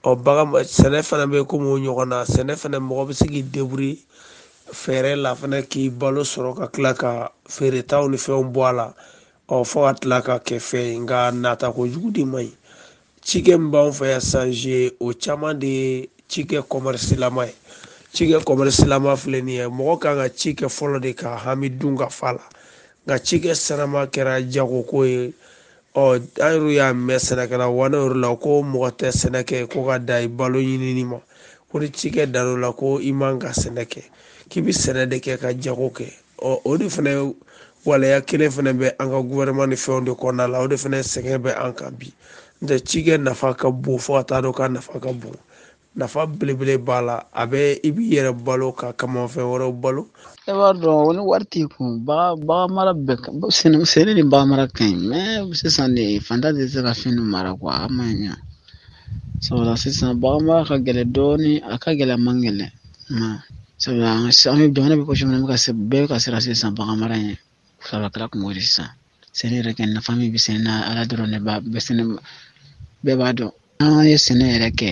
ɔ 0.04 0.16
bagan 0.20 0.50
sɛnɛ 0.66 1.04
fana 1.04 1.28
be 1.30 1.38
komi 1.44 1.68
o 1.68 1.78
ɲɔgɔn 1.78 2.08
na 2.08 2.24
sɛnɛ 2.24 2.58
fɛnɛ 2.58 2.82
mɔgɔ 2.82 3.06
be 3.06 3.14
se 3.14 3.26
k'i 3.28 3.42
deburi 3.44 4.00
fɛɛrɛ 4.72 5.14
la 5.16 5.34
fɛnɛ 5.34 5.58
k'i 5.70 5.90
balo 5.90 6.22
sɔrɔ 6.24 6.52
ka 6.58 6.66
tila 6.72 6.92
ka 6.96 7.12
feeretaw 7.54 8.08
ni 8.10 8.16
fɛnw 8.16 8.44
bɔ 8.54 8.60
a 8.70 8.72
la 8.78 8.86
ɔ 9.54 9.64
fɔ 9.70 9.78
ka 9.86 9.92
tila 10.00 10.18
ka 10.24 10.36
kɛ 10.46 10.56
fɛn 10.68 10.84
ye 10.88 10.98
nka 11.02 11.18
nata 11.34 11.68
kojugu 11.74 12.10
de 12.12 12.24
man 12.24 12.44
ɲi 12.46 12.52
cikɛ 13.26 13.52
min 13.60 13.70
b'an 13.70 13.92
fɛ 13.98 14.06
yan 14.12 14.20
san 14.20 14.52
ze 14.52 14.90
o 14.98 15.12
caman 15.12 15.58
de 15.58 15.66
ye 15.66 16.08
cikɛ 16.28 16.58
kɔmɛrisilama 16.70 17.42
ye 17.48 17.52
cikɛ 18.14 18.36
kɔmɛrisilama 18.46 19.10
filɛ 19.16 19.40
nin 19.44 19.48
ye 19.60 19.66
mɔgɔ 19.68 19.98
kan 20.00 20.16
ka 20.16 20.26
ci 20.40 20.54
kɛ 20.54 20.66
fɔlɔ 20.68 21.00
de 21.00 21.12
ka 21.14 21.36
hami 21.36 21.68
dun 21.78 21.96
ka 21.96 22.08
fa 22.08 22.32
la 22.32 22.40
nka 23.06 23.14
cikɛ 23.26 23.54
sanama 23.54 24.06
kɛra 24.06 24.40
jagoko 24.52 25.04
ye 25.06 25.34
ɔ 25.96 26.02
an 26.16 26.52
yɛrɛ 26.54 26.72
y'a 26.72 26.92
mɛn 26.94 27.18
sɛnɛkɛla 27.26 27.66
wana 27.74 27.98
yɛrɛ 27.98 28.18
la 28.22 28.34
ko 28.36 28.62
mɔgɔ 28.62 28.90
tɛ 28.96 29.08
sɛnɛ 29.20 29.44
kɛ 29.44 29.68
ko 29.70 29.84
ka 29.86 29.98
da 29.98 30.16
i 30.18 30.26
balo 30.28 30.58
ɲinini 30.58 31.04
ma 31.04 31.18
ko 31.70 31.78
ni 31.78 31.88
cikɛ 31.88 32.32
dar'o 32.32 32.56
la 32.58 32.72
ko 32.72 32.98
i 33.00 33.12
man 33.12 33.38
ka 33.38 33.48
sɛnɛ 33.52 33.84
kɛ 33.84 34.02
k'i 34.52 34.60
bi 34.60 34.72
sɛnɛ 34.72 35.08
de 35.08 35.16
kɛ 35.18 35.38
ka 35.40 35.48
jago 35.56 35.88
kɛ 35.96 36.06
o 36.44 36.76
de 36.76 36.84
fana 36.92 37.10
ye 37.10 37.22
waleya 37.88 38.20
kelen 38.20 38.52
fɛnɛ 38.52 38.70
bɛ 38.76 38.86
an 39.00 39.08
ka 39.08 39.18
guwɛrɛman 39.24 39.68
ni 39.72 39.76
fɛnw 39.76 40.04
de 40.04 40.12
kɔnɔna 40.12 40.44
la 40.52 40.60
o 40.60 40.68
de 40.68 40.76
fana 40.76 41.00
sɛgɛn 41.00 41.40
bɛ 41.40 41.50
an 41.56 41.72
kan 41.72 41.96
bi 41.96 42.12
n 42.60 42.68
cikɛ 42.68 43.16
nafa 43.16 43.54
ka 43.56 43.70
bon 43.70 43.96
fo 43.98 44.20
ka 44.20 44.22
taa 44.28 44.40
dɔn 44.44 44.52
k'a 44.52 44.68
nafa 44.68 45.00
ka 45.00 45.10
bon 45.16 45.32
nafa 45.96 46.26
belebele 46.28 46.76
b'a 46.76 47.00
la 47.00 47.16
a 47.32 47.46
bɛ 47.48 47.80
i 47.80 47.90
b'i 47.96 48.12
yɛrɛ 48.12 48.32
balo 48.44 48.74
ka 48.76 48.92
kamanfɛn 48.92 49.40
wɛrɛw 49.48 49.72
balo 49.80 50.02
e 50.44 50.52
b'a 50.52 50.70
dɔn 50.76 51.16
ni 51.16 51.22
wari 51.24 51.44
t'i 51.48 51.64
kun 51.72 52.04
bagan 52.04 52.68
mara 52.76 52.92
bɛɛ 52.92 53.16
ka 53.24 53.30
sɛnɛ 53.48 54.12
ni 54.14 54.22
bagan 54.22 54.48
mara 54.52 54.68
ka 54.68 54.84
ɲi 54.84 55.48
mɛ 55.48 55.54
sisan 55.56 55.94
de 55.94 56.20
fantan 56.20 56.52
tɛ 56.60 56.68
se 56.68 56.82
ka 56.82 56.92
fɛn 56.92 57.16
mara 57.24 57.56
kuwa 57.56 57.88
a 57.88 57.88
ma 57.88 58.04
ɲa 58.04 58.36
sabula 59.40 59.76
sisan 59.78 60.20
bagan 60.20 60.44
mara 60.44 60.62
ka 60.68 60.76
gɛlɛn 60.76 61.08
dɔɔni 61.08 61.62
a 61.64 61.78
ka 61.78 61.92
gɛlɛn 61.96 62.20
man 62.20 62.36
gɛlɛn 62.44 62.72
Sabula 63.82 64.14
an 64.14 64.30
jamana 64.74 64.94
bɛ 64.96 65.04
pɔsi 65.08 65.24
min 65.26 65.40
na 65.40 65.44
bɛɛ 65.44 65.74
bɛ 65.74 66.06
ka 66.10 66.18
sira 66.22 66.38
se 66.40 66.54
san 66.54 66.70
bagan 66.74 66.96
mara 67.02 67.16
ye 67.18 67.34
sabula 67.82 68.28
kun 68.30 68.40
b'o 68.46 68.52
de 68.54 68.60
sisan 68.62 68.88
sɛnɛ 69.34 69.54
yɛrɛ 69.58 69.72
kɛ 69.74 69.82
nafa 69.90 70.12
min 70.14 70.30
bɛ 70.30 70.38
sɛnɛ 70.38 70.62
na 70.62 70.72
ala 70.88 71.02
dɔrɔn 71.04 71.26
ne 71.30 71.38
b'a 71.42 71.58
bɛɛ 71.60 71.80
sɛnɛ 71.86 72.02
bɛɛ 73.04 73.16
b'a 73.20 73.30
dɔn 73.34 73.50
an 73.82 74.06
ye 74.06 74.14
sɛnɛ 74.16 74.44
yɛrɛ 74.54 74.70
kɛ 74.78 74.90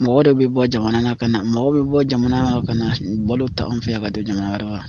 mɔgɔ 0.00 0.20
de 0.28 0.32
bɛ 0.38 0.44
bɔ 0.54 0.62
jamana 0.72 1.00
na 1.00 1.14
ka 1.16 1.24
na 1.26 1.38
mɔgɔ 1.40 1.68
bɛ 1.72 1.82
bɔ 1.92 1.98
jamana 2.10 2.36
na 2.44 2.60
ka 2.66 2.74
na 2.74 2.86
balo 3.26 3.48
ta 3.48 3.64
anw 3.64 3.78
um, 3.78 3.80
fɛ 3.80 3.88
yan 3.96 4.02
ka 4.04 4.10
don 4.12 4.24
jamana 4.28 4.48
wɛrɛ 4.52 4.66
la 4.76 4.82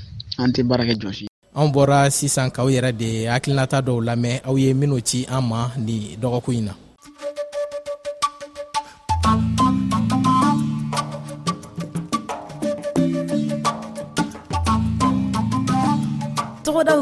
an 0.43 0.49
tɛ 0.51 0.59
baara 0.67 0.83
kɛ 0.83 0.93
jɔsi 0.99 1.25
anw 1.55 1.71
bɔra 1.71 2.11
sisan 2.11 2.51
k'aw 2.51 2.67
yɛrɛ 2.67 2.91
de 2.91 3.09
hakilinata 3.31 3.79
dɔw 3.87 4.03
lamɛn 4.03 4.43
aw 4.43 4.55
ye 4.59 4.73
minnu 4.73 4.99
ci 4.99 5.23
an 5.31 5.47
ma 5.47 5.71
nin 5.79 6.19
dɔgɔkun 6.19 6.55
in 6.59 6.65
na 6.67 6.73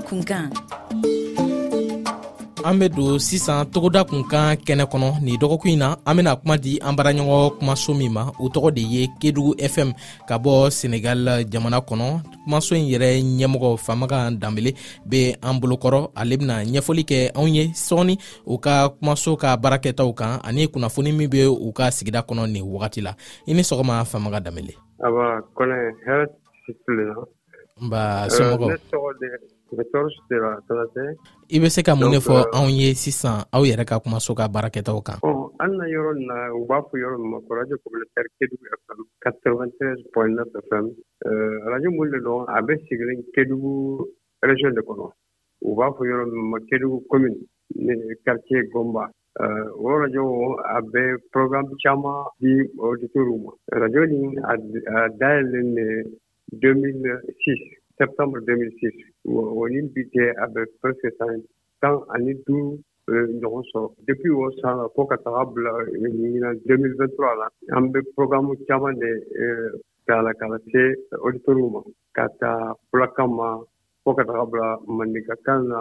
kumaw 0.01 0.03
kun 0.03 0.25
an 2.65 2.79
be 2.81 2.89
don 2.89 3.21
sisan 3.21 3.61
togoda 3.69 4.01
kunkan 4.01 4.57
kɛnɛ 4.65 4.89
kɔnɔ 4.91 5.21
nin 5.21 5.37
dɔgɔkun 5.37 5.69
ɲi 5.71 5.77
na 5.77 5.87
an 6.07 6.15
bena 6.17 6.31
kuma 6.39 6.57
di 6.57 6.79
an 6.81 6.95
baaraɲɔgɔn 6.97 7.51
kumaso 7.59 7.91
min 7.93 8.11
ma 8.11 8.23
o 8.41 8.49
tɔgɔ 8.49 8.69
de 8.75 8.81
ye 8.81 9.03
kedugu 9.21 9.53
fm 9.71 9.89
ka 10.29 10.35
bɔ 10.43 10.53
senegal 10.71 11.21
jamana 11.51 11.77
kɔnɔ 11.87 12.07
kumaso 12.43 12.73
yi 12.73 12.83
yɛrɛ 12.97 13.21
ɲɛmɔgɔ 13.21 13.69
famaga 13.85 14.19
danbele 14.41 14.71
be 15.09 15.35
an 15.43 15.61
bolokɔrɔ 15.61 16.09
ale 16.21 16.37
bena 16.37 16.55
ɲɛfɔli 16.65 17.03
kɛ 17.09 17.19
anw 17.37 17.47
ye 17.55 17.63
sɔɔni 17.87 18.17
u 18.51 18.57
ka 18.57 18.89
kumaso 18.89 19.37
ka 19.37 19.55
baarakɛtaw 19.61 20.09
kan 20.15 20.41
ani 20.43 20.65
kunnafoni 20.67 21.13
min 21.17 21.29
be 21.29 21.45
u 21.45 21.71
ka 21.71 21.89
sigida 21.91 22.25
kɔnɔ 22.25 22.49
nin 22.49 22.65
wagati 22.65 23.01
la 23.03 23.13
i 23.47 23.53
ni 23.53 23.61
sɔgɔma 23.61 24.01
famaga 24.09 24.41
danbele 24.41 24.73
ba 27.77 28.25
somɔgɔ 28.25 28.73
I 31.51 31.59
bɛ 31.61 31.69
se 31.75 31.81
ka 31.87 31.93
mun 31.99 32.11
ne 32.11 32.19
fɔ 32.25 32.33
euh, 32.33 32.55
anw 32.57 32.69
ye 32.79 32.87
sisan 32.99 33.41
aw 33.57 33.63
yɛrɛ 33.69 33.83
ka 33.89 33.99
kumaso 33.99 34.33
ka 34.37 34.47
baarakɛtaw 34.53 34.99
kan. 35.07 35.19
an 35.59 35.71
na 35.77 35.85
yɔrɔ 35.93 36.11
na 36.27 36.35
u 36.57 36.65
b'a 36.69 36.77
fɔ 36.89 36.93
yɔrɔ 37.01 37.17
min 37.19 37.31
ma 37.31 37.39
ko 37.47 37.53
radio 37.57 37.75
communautaire 37.83 38.29
kedugu 38.39 38.65
FM 38.65 39.01
93 39.19 40.03
.9 40.13 40.61
FM 40.67 40.85
euh 41.25 41.65
radio 41.71 41.89
mun 41.91 42.11
de 42.11 42.19
don 42.21 42.45
a 42.47 42.61
bɛ 42.61 42.73
sigilen 42.87 43.23
kedugu 43.33 44.05
région 44.47 44.73
de 44.75 44.81
kɔnɔ 44.81 45.11
u 45.61 45.75
b'a 45.75 45.87
fɔ 45.91 46.01
yɔrɔ 46.05 46.25
min 46.31 46.49
ma 46.51 46.57
Kédougou 46.69 47.05
commune 47.09 47.39
quartier 48.23 48.63
Gomba. 48.71 49.09
Euh, 49.39 49.67
o 49.77 49.89
radio 49.99 50.53
a 50.59 50.81
bɛ 50.81 51.17
programme 51.31 51.69
caman 51.83 52.25
di 52.39 52.53
auditeurs 52.77 53.37
ma 53.43 53.51
radio 53.71 54.05
nin 54.05 54.37
a 54.43 55.09
dayɛlɛlen 55.19 55.67
ne 55.73 55.87
2006 56.53 57.81
septembre 57.99 58.39
2006 58.41 58.91
wonin 59.57 59.87
bite 59.93 60.25
abe 60.43 60.63
presque 60.81 61.09
san 61.17 61.35
tan 61.81 61.95
ani 62.15 62.33
duuru 62.45 62.69
ɲɔgɔn 63.41 63.63
sɔrɔ 63.71 63.87
depuis 64.07 64.33
o 64.33 64.45
san 64.59 64.77
la 64.81 64.85
ko 64.95 65.01
ka 65.09 65.17
taga 65.25 65.41
bila 65.53 65.71
ɲina 66.21 66.49
2023 66.65 67.39
la 67.41 67.47
an 67.77 67.83
bɛ 67.91 67.99
euh, 67.99 68.11
programme 68.15 68.51
caman 68.67 68.93
de 69.01 69.11
k'a 70.05 70.17
la 70.25 70.31
k'a 70.39 70.47
lase 70.53 70.83
auditoriw 71.25 71.69
ma 71.75 71.81
ka 72.17 72.23
taa 72.39 72.73
fulakan 72.89 73.29
ma 73.39 73.47
fo 74.03 74.09
ka 74.17 74.23
taga 74.29 74.43
bila 74.51 74.67
mandinkakan 74.97 75.59
na 75.71 75.79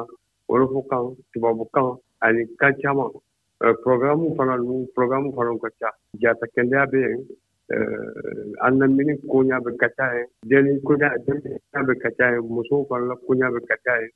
wolofokan 0.50 1.04
tubabukan 1.32 1.88
ani 2.26 2.42
kan 2.60 2.72
caman 2.82 3.10
programme 3.84 4.24
fana 4.36 4.54
nu 4.68 4.86
programme 4.96 5.32
fana 5.34 5.52
ka 5.64 5.68
ca 5.80 5.88
jata 6.22 6.46
kɛndɛya 6.54 6.84
bɛ 6.92 6.98
yen 7.06 7.20
an 8.64 8.74
lamini 8.80 9.14
koɲa 9.30 9.56
bɛ 9.64 9.70
ka 9.80 9.88
ca 9.98 10.04
ye 10.16 10.24
deni 10.48 10.72
koɲa 10.86 11.08
bɛ 11.86 11.94
ka 12.02 12.08
ca 12.18 12.26
ye 12.32 12.38
musow 12.54 12.80
fana 12.88 13.06
la 13.08 13.14
koɲa 13.26 13.46
bɛ 13.54 13.60
ka 13.68 13.76
ca 13.84 13.92
ye 14.02 14.06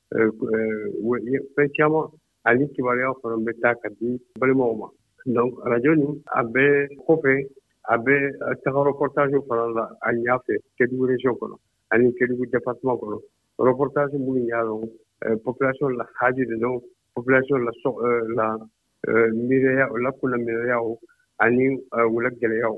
fɛn 1.55 1.69
caman 1.75 2.07
ani 2.47 2.63
kibaruya 2.73 3.11
fana 3.21 3.35
bɛ 3.45 3.51
taa 3.61 3.73
ka 3.81 3.89
di 3.99 4.19
balimaw 4.39 4.73
ma 4.79 4.87
donc 5.25 5.53
radio 5.65 5.93
nin 5.95 6.21
a 6.27 6.43
bɛ 6.43 6.63
kɔfɛ 7.07 7.49
a 7.89 7.97
bɛ 7.97 8.15
taga 8.63 8.79
reportage 8.89 9.37
fana 9.47 9.65
la 9.75 9.83
a 10.01 10.09
ɲa 10.13 10.35
fɛ 10.45 10.53
kɛdugu 10.77 11.05
région 11.09 11.33
kɔnɔ 11.39 11.55
ani 11.91 12.13
kɛdugu 12.19 12.45
département 12.51 12.97
kɔnɔ 13.01 13.19
reportage 13.57 14.11
minnu 14.13 14.45
y'a 14.47 14.61
lɔn 14.61 14.85
population 15.43 15.89
la 15.97 16.05
haji 16.19 16.45
de 16.45 16.53
dɔn 16.55 16.81
population 17.15 17.57
la 17.57 17.71
la 18.37 18.57
miiriya 19.33 19.89
la 20.03 20.11
kunnamiiriyaw 20.11 20.97
ani 21.39 21.81
wula 22.13 22.29
gɛlɛyaw 22.29 22.77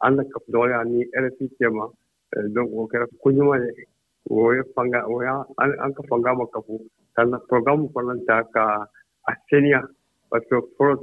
an 0.00 0.16
ka 0.16 0.84
ni 0.88 0.98
rfi 1.22 1.44
kema 1.58 1.84
ma 1.86 2.42
donc 2.54 2.70
o 2.78 2.82
kɛra 2.90 3.06
ko 3.22 3.28
ɲuman 3.36 3.62
ye 3.64 3.70
o 4.30 4.52
ye 4.56 4.62
fanga 4.74 5.00
o 5.08 5.22
y' 5.22 5.30
an 5.84 5.92
ka 5.96 6.02
fanga 6.08 6.30
ma 6.38 6.44
ka 6.54 6.60
ka 7.14 7.22
na 7.24 7.38
programme 7.48 7.88
fana 7.92 8.14
ta 8.26 8.42
ka 8.54 8.62
a 9.26 9.32
seniya 9.50 9.80
parce 10.30 10.44
que 10.48 10.54
fɔlɔ 10.54 10.98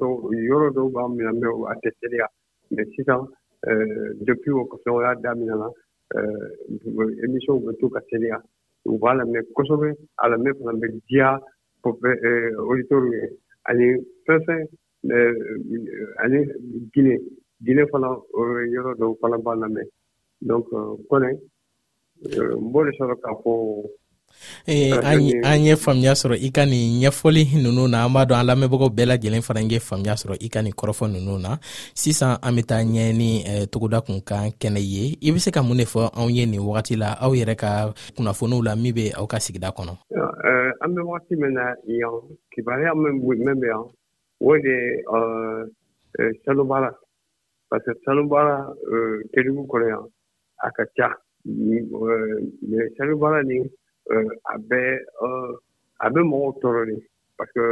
yɔrɔ 0.48 0.68
dɔw 0.76 0.88
b'a 0.94 1.04
mina 1.10 1.32
mɛ 1.42 1.48
a 1.72 1.74
tɛ 1.82 1.90
seniya 2.00 2.28
mais 2.72 2.86
sisan 2.96 3.22
euh, 3.68 4.10
depuis 4.28 4.52
o 4.52 4.64
kafoɲɔgɔnya 4.72 5.56
na 5.58 5.70
bɛ 6.96 7.72
to 7.80 7.90
ka 7.90 8.00
seniya 8.10 8.42
u 8.86 8.98
b'a 8.98 9.12
lamɛn 9.18 9.44
kosɛbɛ 9.56 9.90
a 10.24 10.30
lamɛn 10.30 10.54
fana 10.62 10.72
bɛ 10.80 10.88
diya 11.10 11.42
auditeur 11.84 13.04
ye 13.14 13.22
ani 13.66 13.88
fɛn 14.26 14.68
ani 16.24 16.38
guinée 16.94 17.20
diinɛ 17.64 17.84
fana 17.92 18.08
o 18.12 18.42
yɔrɔ 18.74 18.92
dɔw 19.00 19.12
fana 19.22 19.38
b'a 19.44 19.54
lamɛn 19.62 19.88
donc 20.42 20.68
kɔnɛ 21.10 21.30
n 21.32 21.40
b'o 22.72 22.82
de 22.86 22.92
sɔrɔ 22.98 23.16
k'a 23.24 23.32
fɔ 23.42 23.54
an 25.48 25.64
ye 25.64 25.74
faamuya 25.78 26.12
sɔrɔ 26.20 26.36
i 26.44 26.50
ka 26.52 26.66
nin 26.66 27.00
ɲɛfɔli 27.00 27.44
ninnu 27.64 27.88
na 27.88 28.04
an 28.04 28.12
b'a 28.12 28.28
dɔn 28.28 28.40
an 28.42 28.48
lamɛnbagaw 28.50 28.90
bɛɛ 28.92 29.08
lajɛlen 29.12 29.44
fana 29.48 29.62
ye 29.64 29.80
faamuya 29.80 30.16
sɔrɔ 30.20 30.36
i 30.46 30.50
ka 30.52 30.60
nin 30.62 30.74
kɔrɔfɔ 30.76 31.06
ninnu 31.16 31.40
na 31.40 31.58
sisan 31.96 32.36
an 32.44 32.52
bɛ 32.58 32.62
taa 32.68 32.84
ɲɛ 32.84 33.14
ni 33.16 33.30
euh, 33.48 33.66
togoda 33.72 34.02
kunkan 34.06 34.52
kɛnɛ 34.60 34.82
ye 34.94 35.04
i 35.24 35.32
bɛ 35.32 35.40
se 35.40 35.50
ka 35.52 35.64
mun 35.64 35.78
de 35.80 35.86
fɔ 35.88 36.12
anw 36.12 36.30
ye 36.36 36.44
nin 36.46 36.60
wagati 36.60 36.98
la 37.00 37.16
aw 37.24 37.32
yɛrɛ 37.32 37.56
ka 37.56 37.94
kunnafoniw 38.18 38.62
la 38.66 38.76
min 38.76 38.92
bɛ 38.94 39.16
aw 39.16 39.26
ka 39.28 39.38
sigida 39.40 39.72
kɔnɔ 39.72 39.96
an 39.96 40.00
euh, 40.12 40.92
bɛ 40.92 41.02
wagati 41.08 41.40
min 41.40 41.54
na 41.56 41.74
yan 41.88 42.20
kibaruya 42.52 42.92
min 42.96 43.22
bɛ 43.24 43.64
yan 43.64 43.88
o 44.44 44.52
de 44.60 46.28
salobaa 46.48 46.82
la 46.84 46.90
paseke 47.76 48.00
terimu 49.34 49.62
kɔnɔ 49.70 49.88
yan 49.92 50.06
a 50.66 50.70
ka 50.76 50.84
ca 50.98 51.08
sanubara 52.96 53.40
ni 53.50 53.58
a 54.08 54.54
bɛ 54.70 54.82
a 56.00 56.08
bɛ 56.14 56.22
mɔgɔw 56.32 56.52
tɔɔrɔ 56.62 56.84
de 56.86 56.96
paseke 57.38 57.66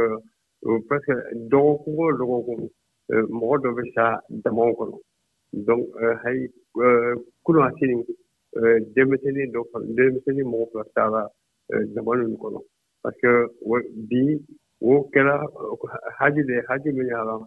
presque 0.88 1.14
dɔgɔkun 1.48 1.96
o 1.96 2.12
dɔgɔkun 2.18 3.30
mɔgɔ 3.32 3.56
dɔ 3.62 3.70
bɛ 3.76 3.82
sa 3.94 4.20
damaw 4.30 4.72
kɔnɔ 4.76 4.98
donc 5.52 5.86
hali 6.22 6.48
kunun 7.42 7.62
a 7.66 7.70
sini 7.78 8.02
denmisɛnnin 8.96 9.52
dɔ 9.54 9.62
fana 9.72 9.84
denmisɛnnin 9.88 10.44
mɔgɔ 10.44 10.66
fila 10.72 10.84
taara 10.94 11.22
dama 11.94 12.16
ninnu 12.16 12.36
kɔnɔ 12.36 12.60
paseke 13.00 13.32
bi 14.08 14.38
o 14.82 15.08
kɛra 15.10 15.40
haji 16.18 16.44
de 16.44 16.60
haji 16.68 16.92
min 16.92 17.06
y'a 17.06 17.24
la 17.24 17.40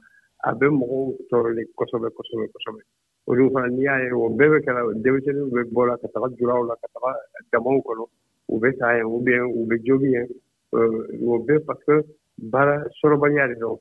abin 0.43 0.71
mɔgɔw 0.80 1.04
tɔɔrɔ 1.30 1.56
de 1.56 1.63
kosɛbɛ 1.76 2.08
kosɛbɛ 2.15 2.45
kosɛbɛ 2.54 2.82
olu 3.30 3.50
fana 3.52 3.67
n'i 3.67 3.84
y'a 3.84 3.97
ye 4.04 4.12
o 4.12 4.30
bɛɛ 4.30 4.50
bɛ 4.52 4.58
kɛra 4.65 4.82
denmisɛnninw 5.04 5.50
bɛ 5.52 5.62
bɔ 5.73 5.86
la 5.88 5.95
ka 5.97 6.08
taga 6.13 6.28
juraw 6.38 6.63
la 6.67 6.76
ka 6.76 6.88
taga 6.93 7.17
damaw 7.52 7.80
kɔnɔ 7.82 8.06
u 8.50 8.60
bɛ 8.60 8.78
sa 8.78 8.93
yen 8.93 9.06
u 9.06 9.19
bɛ 9.19 9.34
u 9.41 9.65
bɛ 9.67 9.76
jogi 9.86 10.10
yen 10.12 10.28
o 10.73 11.39
bɛɛ 11.47 11.65
parce 11.65 11.84
que 11.86 12.06
baara 12.38 12.86
sɔrɔbaliya 13.04 13.47
de 13.47 13.56
don 13.60 13.78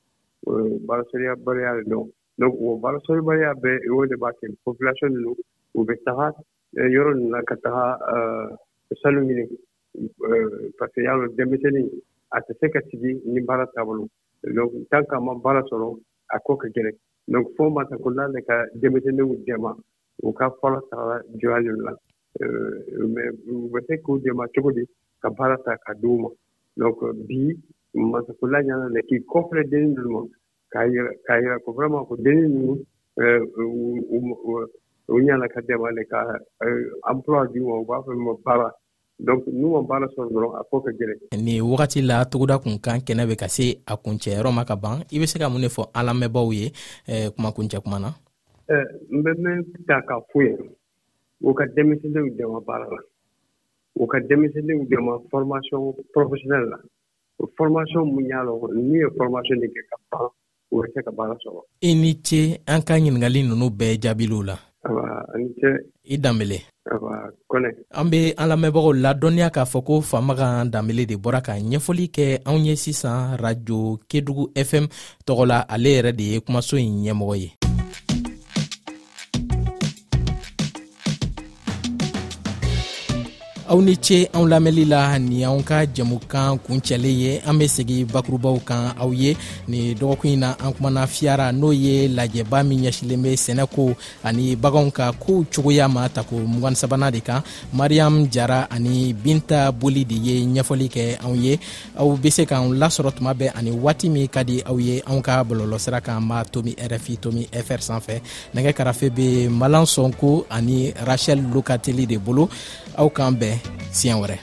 baara 0.87 1.05
sɔrɔbaliya 1.13 1.83
de 1.85 1.91
don 1.91 2.09
donc 2.39 2.55
o 2.61 2.77
baara 2.79 2.99
sɔrɔbaliya 3.09 3.53
bɛɛ 3.55 3.91
o 3.99 4.07
de 4.07 4.17
b'a 4.17 4.33
kɛ 4.41 4.55
population 4.65 5.09
ninnu 5.15 5.37
u 5.75 5.85
bɛ 5.87 5.95
taga 6.05 6.35
yɔrɔ 6.73 7.15
ninnu 7.19 7.31
na 7.37 7.43
ka 7.43 7.55
taga 7.63 8.57
sanu 9.03 9.21
ɲini 9.21 9.47
parce 10.79 10.93
que 10.95 11.03
y'a 11.03 11.13
dɔn 11.21 11.35
denmisɛnnin 11.37 11.89
a 12.33 12.41
tɛ 12.41 12.57
se 12.61 12.69
ka 12.71 12.81
sigi 12.91 13.21
ni 13.27 13.41
baara 13.43 13.67
taabolo 13.77 14.09
donc 14.55 14.73
tant 14.91 15.05
que 15.09 15.15
a 15.17 15.21
ma 15.21 15.35
baara 15.35 15.63
sɔrɔ 15.71 16.01
a 16.27 16.37
ko 16.45 16.53
ka 16.61 16.67
gɛlɛ 16.75 16.91
donc 17.33 17.47
fo 17.57 17.65
masakonda 17.77 18.25
le 18.35 18.41
ka 18.49 18.57
denmisɛnninw 18.81 19.33
dɛma 19.47 19.71
u 20.23 20.33
ka 20.39 20.47
fɔlɔ 20.61 20.79
tagala 20.89 21.17
joya 21.41 21.59
le 21.65 21.71
la 21.87 21.93
mais 23.15 23.31
u 23.53 23.69
bɛ 23.73 23.79
se 23.87 23.95
k'u 24.05 24.13
dɛma 24.25 24.45
cogo 24.55 24.71
di 24.77 24.85
ka 25.23 25.29
baara 25.37 25.57
ta 25.65 25.73
ka 25.85 25.93
di 26.01 26.07
u 26.13 26.17
ma 26.23 26.31
donc 26.81 26.99
bi 27.27 27.41
masakonda 28.13 28.59
ɲana 28.67 28.87
le 28.95 29.01
k'i 29.09 29.17
kɔfilɛ 29.31 29.63
denni 29.71 29.89
ninnu 29.95 30.11
ma 30.17 30.23
k'a 30.73 30.81
yira 30.93 31.11
k'a 31.27 31.35
yira 31.43 31.57
ko 31.65 31.71
vraiment 31.77 32.05
ko 32.09 32.15
denni 32.25 32.45
ninnu 32.49 32.77
u 35.09 35.19
ɲana 35.27 35.47
ka 35.53 35.61
dɛma 35.69 35.89
le 35.97 36.03
ka 36.11 36.19
emploi 37.11 37.49
di 37.53 37.59
u 37.61 37.69
ma 37.69 37.75
u 37.79 37.85
b'a 37.85 37.99
fɔ 38.05 38.13
ma 38.25 38.33
baara 38.45 38.71
donc 39.19 39.45
n'u 39.47 39.71
ma 39.73 39.83
baara 39.83 40.07
sɔrɔ 40.15 40.29
dɔrɔn 40.31 40.55
a 40.61 40.63
ko 40.71 40.81
ka 40.81 40.91
gɛlɛn. 40.99 41.41
ni 41.45 41.61
wagati 41.61 42.03
la 42.03 42.25
togoda 42.25 42.59
kan 42.59 42.99
kɛnɛ 43.07 43.25
bɛ 43.29 43.35
ka 43.41 43.49
se 43.49 43.81
a 43.87 43.97
kuncɛyɔrɔ 43.97 44.53
ma 44.55 44.65
ka 44.65 44.77
ban 44.77 45.03
i 45.11 45.19
bɛ 45.19 45.27
se 45.27 45.39
ka 45.39 45.49
mun 45.49 45.61
ne 45.63 45.69
fɔ 45.69 45.91
alamɛbaw 45.95 46.53
ye 46.53 46.73
eh, 47.09 47.31
kuma 47.33 47.51
kuncɛ 47.53 47.81
kuma 47.83 47.99
na. 47.99 48.13
n 48.69 49.19
bɛ 49.25 49.33
mɛn 49.41 49.65
ta 49.87 50.01
k'a 50.07 50.21
f'u 50.31 50.43
ye 50.43 50.57
u 51.41 51.55
ka 51.55 51.65
denmisɛnninw 51.67 52.37
dɛmɛ 52.37 52.65
baara 52.65 52.89
la 52.91 53.01
u 53.97 54.07
ka 54.07 54.19
denmisɛnninw 54.21 54.87
dɛmɛ 54.91 55.29
formation 55.31 55.95
professionnelle 56.15 56.69
la 56.71 56.79
formation 57.57 58.05
mun 58.05 58.25
y'a 58.27 58.45
lɔ 58.45 58.53
n'u 58.75 58.95
ye 59.01 59.09
formation 59.17 59.57
de 59.61 59.67
kɛ 59.67 59.81
ka 59.89 59.97
ban 60.13 60.29
u 60.73 60.83
bɛ 60.83 60.93
se 60.95 61.01
ka 61.03 61.11
baara 61.11 61.35
sɔrɔ. 61.41 61.63
i 61.83 61.95
ni 61.95 62.21
ce 62.23 62.61
an 62.67 62.83
ka 62.83 62.95
bɛɛ 62.97 63.99
jaabiliw 64.01 64.43
la 64.45 64.57
i 66.07 66.19
danbele 66.19 66.59
an 67.91 68.09
be 68.11 68.35
an 68.39 68.49
lamɛnbagaw 68.51 68.93
ladɔnniya 69.03 69.49
k'a 69.51 69.65
fɔ 69.73 69.81
ko 69.87 69.95
famagan 70.01 70.71
danbele 70.73 71.07
de 71.07 71.17
bɔra 71.17 71.41
ka 71.43 71.53
ɲɛfɔli 71.59 72.07
kɛ 72.15 72.27
anw 72.47 72.59
ye 72.67 72.77
sisan 72.77 73.37
rajo 73.37 73.99
kedugu 74.11 74.45
fm 74.55 74.85
tɔgɔla 75.27 75.67
ale 75.75 75.91
yɛrɛ 75.97 76.13
de 76.17 76.25
ye 76.33 76.41
kumaso 76.41 76.75
in 76.79 77.03
ɲɛmɔgɔ 77.05 77.35
ye 77.43 77.51
aw 83.67 83.83
ni 83.83 83.99
ce 83.99 84.31
anw 84.31 84.47
lamɛnli 84.47 84.85
la 84.87 85.19
ni 85.19 85.43
anw 85.43 85.59
ka 85.67 85.83
jɛmukan 85.91 86.59
kuncɛlen 86.63 87.17
ye 87.23 87.41
an 87.45 87.59
be 87.59 87.67
segi 87.67 88.05
bakurubaw 88.05 88.63
kan 88.63 88.95
aw 88.97 89.11
ye 89.11 89.35
ni 89.67 89.93
dɔgɔkun 89.99 90.31
ɲi 90.31 90.39
na 90.39 90.55
an 90.63 90.71
kumana 90.73 91.07
fiyara 91.07 91.51
n'o 91.53 91.71
ye 91.73 92.09
lajɛba 92.09 92.63
min 92.67 92.85
ɲɛsilen 92.87 93.23
be 93.23 93.35
sɛnɛko 93.35 93.95
ani 94.23 94.55
baganw 94.57 94.91
ka 94.93 95.11
koow 95.19 95.43
cogoya 95.53 95.89
ma 95.93 96.07
tako 96.09 96.37
mugani 96.47 96.77
sabana 96.77 97.11
de 97.13 97.21
kan 97.21 97.43
mariyam 97.75 98.29
jara 98.31 98.69
ani 98.71 99.13
binta 99.13 99.73
boli 99.73 100.05
de 100.05 100.15
ye 100.15 100.47
ɲɛfɔli 100.47 100.87
kɛ 100.89 101.03
anw 101.27 101.35
ye 101.37 101.59
aw 101.99 102.17
be 102.17 102.31
se 102.31 102.47
k'an 102.47 102.71
lasɔrɔ 102.81 103.11
tuma 103.19 103.35
bɛɛ 103.35 103.51
ani 103.57 103.71
waati 103.73 104.09
min 104.09 104.29
ka 104.29 104.45
di 104.45 104.63
aw 104.63 104.77
ye 104.79 105.01
anw 105.07 105.21
ka 105.23 105.43
bɔlɔlɔsira 105.43 106.01
kan 106.03 106.23
b'a 106.23 106.45
tomi 106.51 106.75
rfi 106.79 107.19
tomi 107.21 107.49
fr 107.51 107.81
san 107.83 107.99
fɛ 108.01 108.21
nɛgɛ 108.55 108.73
karafe 108.77 109.11
be 109.13 109.49
malan 109.51 109.85
sɔnko 109.85 110.47
ani 110.51 110.93
rachɛl 111.03 111.43
lokateli 111.53 112.07
de 112.07 112.17
bolo 112.19 112.49
aw 112.97 113.09
k'an 113.11 113.35
bɛn 113.35 113.56
siempre. 113.93 114.39